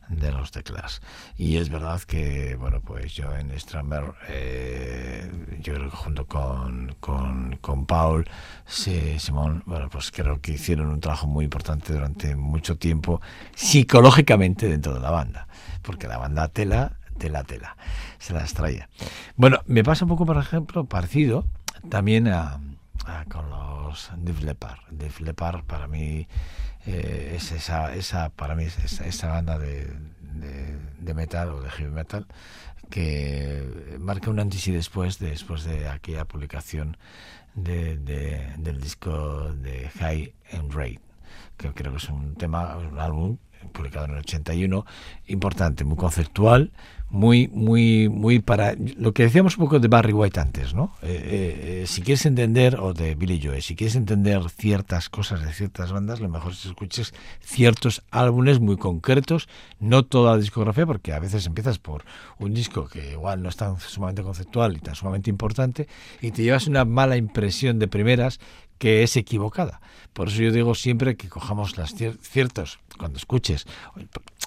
de 0.09 0.33
los 0.33 0.51
teclas 0.51 1.01
y 1.37 1.57
es 1.57 1.69
verdad 1.69 2.01
que 2.03 2.57
bueno 2.57 2.81
pues 2.81 3.15
yo 3.15 3.35
en 3.37 3.51
Stramer 3.59 4.15
eh, 4.29 5.31
yo 5.61 5.75
creo 5.75 5.91
que 5.91 5.97
junto 5.97 6.27
con, 6.27 6.95
con, 7.01 7.59
con 7.61 7.87
Paul 7.87 8.29
sí, 8.67 9.19
Simón 9.19 9.63
bueno 9.67 9.89
pues 9.91 10.11
creo 10.11 10.41
que 10.41 10.53
hicieron 10.53 10.89
un 10.89 11.01
trabajo 11.01 11.27
muy 11.27 11.45
importante 11.45 11.93
durante 11.93 12.37
mucho 12.37 12.77
tiempo 12.77 13.21
psicológicamente 13.55 14.69
dentro 14.69 14.95
de 14.95 15.01
la 15.01 15.11
banda 15.11 15.49
porque 15.83 16.09
la 16.09 16.19
banda 16.19 16.49
tela 16.49 16.99
tela 17.19 17.45
tela 17.45 17.77
se 18.19 18.33
las 18.33 18.55
traía. 18.55 18.89
Bueno 19.37 19.61
me 19.67 19.83
pasa 19.83 20.05
un 20.05 20.11
poco 20.11 20.27
por 20.27 20.37
ejemplo 20.37 20.85
parecido 20.85 21.47
también 21.89 22.29
a, 22.29 22.61
a 22.76 22.76
con 23.29 23.49
los 23.51 24.11
Def 24.19 24.43
Leppard. 24.43 24.81
Def 24.91 25.21
Leppard 25.21 25.65
para 25.65 25.87
mí 25.87 26.27
eh, 26.87 27.33
es 27.37 27.53
esa, 27.53 27.95
esa 27.95 28.31
para 28.31 28.55
mí 28.55 28.65
es 28.65 29.01
esa, 29.01 29.29
banda 29.29 29.59
de, 29.59 29.91
de, 31.01 31.15
metal 31.15 31.51
o 31.51 31.61
de 31.61 31.71
heavy 31.71 31.91
metal 31.91 32.27
que 32.91 33.97
marca 33.99 34.31
un 34.31 34.39
antes 34.39 34.67
y 34.69 34.73
después 34.73 35.19
de- 35.19 35.31
después 35.31 35.65
de 35.65 35.89
aquella 35.89 36.25
publicación 36.25 36.97
de- 37.55 37.97
del 38.59 38.81
disco 38.81 39.53
de 39.55 39.89
High 39.99 40.35
and 40.53 40.73
Raid 40.73 41.01
que 41.57 41.73
creo 41.73 41.93
que 41.93 41.99
es 41.99 42.09
un 42.09 42.35
tema 42.35 42.77
un 42.77 42.99
álbum 42.99 43.39
publicado 43.67 44.07
en 44.07 44.13
el 44.13 44.19
81 44.19 44.85
importante 45.27 45.85
muy 45.85 45.97
conceptual 45.97 46.73
muy 47.09 47.49
muy 47.49 48.09
muy 48.09 48.41
para 48.41 48.75
lo 48.97 49.13
que 49.13 49.25
decíamos 49.25 49.57
un 49.57 49.65
poco 49.65 49.79
de 49.79 49.87
Barry 49.89 50.13
White 50.13 50.41
antes 50.41 50.75
no 50.75 50.93
Eh, 51.03 51.09
eh, 51.09 51.83
eh, 51.83 51.87
si 51.87 52.03
quieres 52.03 52.27
entender 52.27 52.81
o 52.81 52.95
de 52.95 53.15
Billy 53.15 53.41
Joe 53.43 53.61
si 53.61 53.77
quieres 53.77 53.95
entender 53.95 54.41
ciertas 54.51 55.09
cosas 55.09 55.45
de 55.45 55.53
ciertas 55.53 55.93
bandas 55.93 56.21
lo 56.21 56.29
mejor 56.29 56.53
es 56.53 56.63
que 56.63 56.69
escuches 56.69 57.15
ciertos 57.41 58.03
álbumes 58.11 58.59
muy 58.59 58.77
concretos 58.77 59.49
no 59.79 60.05
toda 60.05 60.33
la 60.33 60.39
discografía 60.39 60.85
porque 60.85 61.13
a 61.13 61.21
veces 61.21 61.47
empiezas 61.47 61.79
por 61.79 62.05
un 62.39 62.55
disco 62.55 62.89
que 62.89 63.13
igual 63.13 63.43
no 63.43 63.49
es 63.49 63.57
tan 63.57 63.79
sumamente 63.79 64.23
conceptual 64.23 64.77
y 64.77 64.81
tan 64.81 64.97
sumamente 64.97 65.31
importante 65.31 65.87
y 66.21 66.33
te 66.33 66.43
llevas 66.43 66.67
una 66.67 66.85
mala 66.85 67.17
impresión 67.17 67.79
de 67.79 67.87
primeras 67.87 68.41
que 68.79 69.03
es 69.03 69.17
equivocada. 69.17 69.81
Por 70.13 70.29
eso 70.29 70.43
yo 70.43 70.53
digo 70.53 70.75
siempre 70.75 71.17
que 71.17 71.29
cojamos 71.29 71.77
las 71.77 71.95
cier- 71.95 72.19
ciertos, 72.21 72.79
cuando 72.99 73.19
escuches, 73.19 73.67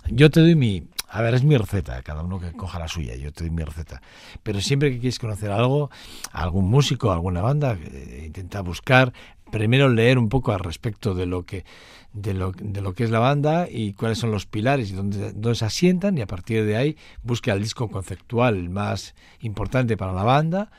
yo 0.07 0.29
te 0.31 0.39
doy 0.39 0.55
mi, 0.55 0.83
a 1.07 1.21
ver, 1.21 1.35
es 1.35 1.43
mi 1.43 1.57
receta, 1.57 2.01
cada 2.01 2.23
uno 2.23 2.39
que 2.39 2.51
coja 2.53 2.79
la 2.79 2.87
suya, 2.87 3.15
yo 3.15 3.31
te 3.31 3.43
doy 3.43 3.51
mi 3.51 3.63
receta. 3.63 4.01
Pero 4.41 4.61
siempre 4.61 4.91
que 4.91 4.99
quieres 4.99 5.19
conocer 5.19 5.51
algo, 5.51 5.91
algún 6.31 6.69
músico, 6.69 7.11
alguna 7.11 7.41
banda, 7.41 7.77
eh, 7.79 8.23
intenta 8.25 8.61
buscar, 8.61 9.13
primero 9.51 9.89
leer 9.89 10.17
un 10.17 10.29
poco 10.29 10.51
al 10.51 10.59
respecto 10.59 11.13
de 11.13 11.25
lo 11.25 11.45
que 11.45 11.65
de 12.11 12.33
lo, 12.33 12.51
de 12.51 12.81
lo 12.81 12.93
que 12.93 13.03
es 13.03 13.11
la 13.11 13.19
banda 13.19 13.67
y 13.69 13.93
cuáles 13.93 14.17
son 14.17 14.31
los 14.31 14.47
pilares 14.47 14.89
y 14.89 14.93
dónde, 14.93 15.31
dónde 15.31 15.53
se 15.53 15.65
asientan 15.65 16.17
y 16.17 16.21
a 16.21 16.25
partir 16.27 16.65
de 16.65 16.75
ahí 16.75 16.97
busca 17.21 17.53
el 17.53 17.61
disco 17.61 17.87
conceptual 17.87 18.67
más 18.69 19.13
importante 19.41 19.95
para 19.95 20.13
la 20.13 20.23
banda 20.23 20.71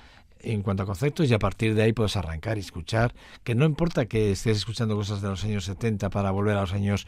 en 0.42 0.62
cuanto 0.62 0.82
a 0.82 0.86
conceptos 0.86 1.30
y 1.30 1.34
a 1.34 1.38
partir 1.38 1.74
de 1.74 1.82
ahí 1.82 1.92
puedes 1.92 2.16
arrancar 2.16 2.56
y 2.56 2.60
escuchar, 2.60 3.14
que 3.44 3.54
no 3.54 3.64
importa 3.64 4.06
que 4.06 4.32
estés 4.32 4.58
escuchando 4.58 4.96
cosas 4.96 5.20
de 5.20 5.28
los 5.28 5.44
años 5.44 5.64
70 5.64 6.10
para 6.10 6.30
volver 6.30 6.56
a 6.56 6.62
los 6.62 6.72
años 6.72 7.06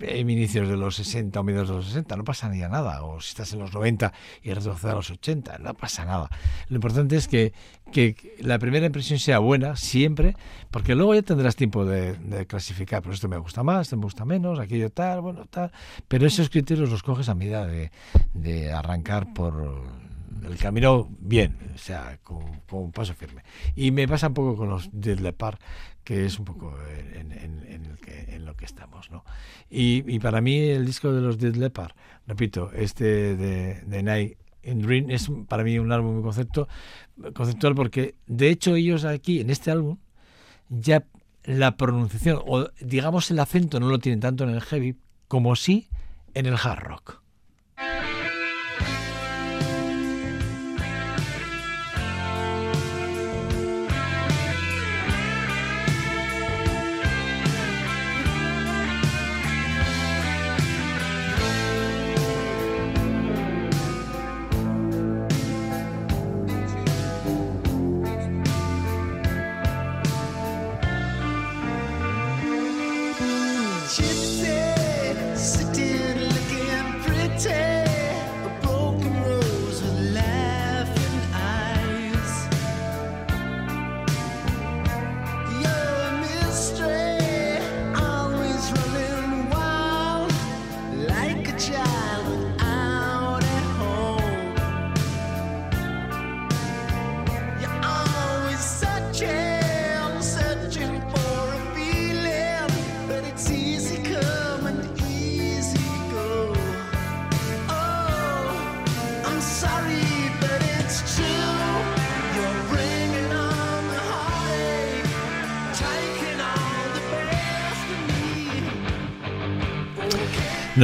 eh, 0.00 0.18
inicios 0.18 0.68
de 0.68 0.76
los 0.76 0.96
60 0.96 1.38
o 1.38 1.44
mediados 1.44 1.68
de 1.68 1.74
los 1.76 1.86
60, 1.86 2.16
no 2.16 2.24
pasa 2.24 2.48
ni 2.48 2.62
a 2.62 2.68
nada, 2.68 3.04
o 3.04 3.20
si 3.20 3.28
estás 3.28 3.52
en 3.52 3.60
los 3.60 3.72
90 3.72 4.12
y 4.42 4.52
retroceder 4.52 4.92
a 4.92 4.96
los 4.96 5.10
80, 5.10 5.58
no 5.58 5.74
pasa 5.74 6.04
nada. 6.04 6.28
Lo 6.68 6.76
importante 6.76 7.16
es 7.16 7.28
que, 7.28 7.52
que 7.92 8.36
la 8.40 8.58
primera 8.58 8.86
impresión 8.86 9.18
sea 9.18 9.38
buena 9.38 9.76
siempre, 9.76 10.36
porque 10.70 10.94
luego 10.94 11.14
ya 11.14 11.22
tendrás 11.22 11.56
tiempo 11.56 11.84
de, 11.84 12.14
de 12.14 12.46
clasificar, 12.46 13.02
pero 13.02 13.14
esto 13.14 13.28
me 13.28 13.38
gusta 13.38 13.62
más, 13.62 13.82
esto 13.82 13.96
me 13.96 14.02
gusta 14.02 14.24
menos, 14.24 14.58
aquello 14.58 14.90
tal, 14.90 15.20
bueno, 15.20 15.46
tal, 15.46 15.70
pero 16.08 16.26
esos 16.26 16.50
criterios 16.50 16.90
los 16.90 17.02
coges 17.02 17.28
a 17.28 17.34
medida 17.34 17.66
de, 17.66 17.92
de 18.32 18.72
arrancar 18.72 19.32
por 19.32 19.84
el 20.46 20.56
camino 20.56 21.08
bien, 21.18 21.56
o 21.74 21.78
sea, 21.78 22.18
con, 22.22 22.60
con 22.68 22.92
paso 22.92 23.14
firme. 23.14 23.42
Y 23.74 23.90
me 23.90 24.06
pasa 24.08 24.28
un 24.28 24.34
poco 24.34 24.56
con 24.56 24.68
los 24.68 24.88
Dead 24.92 25.18
Leppard, 25.18 25.58
que 26.04 26.24
es 26.26 26.38
un 26.38 26.44
poco 26.44 26.76
en, 27.14 27.32
en- 27.32 27.64
en 27.66 27.84
el 27.86 27.98
que, 27.98 28.34
en 28.34 28.44
lo 28.44 28.54
que 28.56 28.64
estamos, 28.64 29.10
¿no? 29.10 29.24
Y, 29.70 30.04
y 30.06 30.18
para 30.18 30.40
mí 30.40 30.58
el 30.58 30.84
disco 30.86 31.12
de 31.12 31.20
los 31.20 31.38
Dead 31.38 31.54
Leppard, 31.54 31.92
repito, 32.26 32.70
este 32.72 33.36
de, 33.36 33.80
de 33.82 34.02
Night 34.02 34.38
in 34.62 34.80
Dream 34.80 35.10
es 35.10 35.30
para 35.48 35.62
mí 35.64 35.78
un 35.78 35.92
álbum 35.92 36.14
muy 36.14 36.22
concepto, 36.22 36.68
conceptual 37.34 37.74
porque 37.74 38.14
de 38.26 38.48
hecho 38.48 38.74
ellos 38.76 39.04
aquí 39.04 39.40
en 39.40 39.50
este 39.50 39.70
álbum 39.70 39.98
ya 40.70 41.04
la 41.44 41.76
pronunciación 41.76 42.40
o 42.46 42.68
digamos 42.80 43.30
el 43.30 43.38
acento 43.40 43.78
no 43.78 43.88
lo 43.88 43.98
tienen 43.98 44.20
tanto 44.20 44.44
en 44.44 44.50
el 44.50 44.62
heavy 44.62 44.96
como 45.28 45.54
sí 45.56 45.88
en 46.32 46.46
el 46.46 46.54
hard 46.54 46.80
rock. 46.82 47.20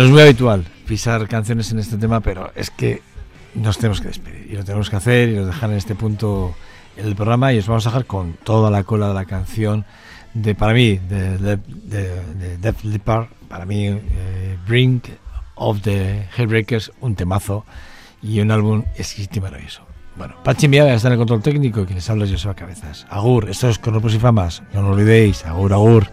No 0.00 0.06
es 0.06 0.12
muy 0.12 0.22
habitual 0.22 0.64
pisar 0.88 1.28
canciones 1.28 1.70
en 1.72 1.78
este 1.78 1.98
tema, 1.98 2.20
pero 2.20 2.50
es 2.54 2.70
que 2.70 3.02
nos 3.54 3.76
tenemos 3.76 4.00
que 4.00 4.08
despedir. 4.08 4.48
Y 4.50 4.56
lo 4.56 4.64
tenemos 4.64 4.88
que 4.88 4.96
hacer 4.96 5.28
y 5.28 5.34
nos 5.34 5.44
dejar 5.44 5.68
en 5.68 5.76
este 5.76 5.94
punto 5.94 6.54
el 6.96 7.14
programa 7.14 7.52
y 7.52 7.58
os 7.58 7.66
vamos 7.66 7.86
a 7.86 7.90
dejar 7.90 8.06
con 8.06 8.32
toda 8.42 8.70
la 8.70 8.82
cola 8.82 9.08
de 9.08 9.14
la 9.14 9.26
canción 9.26 9.84
de, 10.32 10.54
para 10.54 10.72
mí, 10.72 10.96
de, 10.96 11.36
de, 11.36 11.58
de, 11.58 12.72
de 12.72 12.98
para 12.98 13.66
mí, 13.66 13.88
eh, 13.88 14.56
Brink 14.66 15.04
of 15.56 15.82
the 15.82 16.26
Hellbreakers, 16.34 16.92
un 17.02 17.14
temazo 17.14 17.66
y 18.22 18.40
un 18.40 18.52
álbum 18.52 18.84
exquisito 18.96 19.40
y 19.40 19.42
maravilloso. 19.42 19.82
Bueno, 20.16 20.36
Pachi 20.42 20.66
Miaga 20.66 20.94
está 20.94 21.08
en 21.08 21.12
el 21.12 21.18
control 21.18 21.42
técnico 21.42 21.82
y 21.82 21.84
quien 21.84 21.96
les 21.96 22.08
habla 22.08 22.24
es 22.24 22.30
Joseba 22.30 22.54
Cabezas. 22.54 23.06
Agur, 23.10 23.50
esto 23.50 23.68
es 23.68 23.78
Cornopos 23.78 24.14
y 24.14 24.18
Famas, 24.18 24.62
no 24.72 24.80
lo 24.80 24.92
olvidéis, 24.92 25.44
agur, 25.44 25.74
agur. 25.74 26.06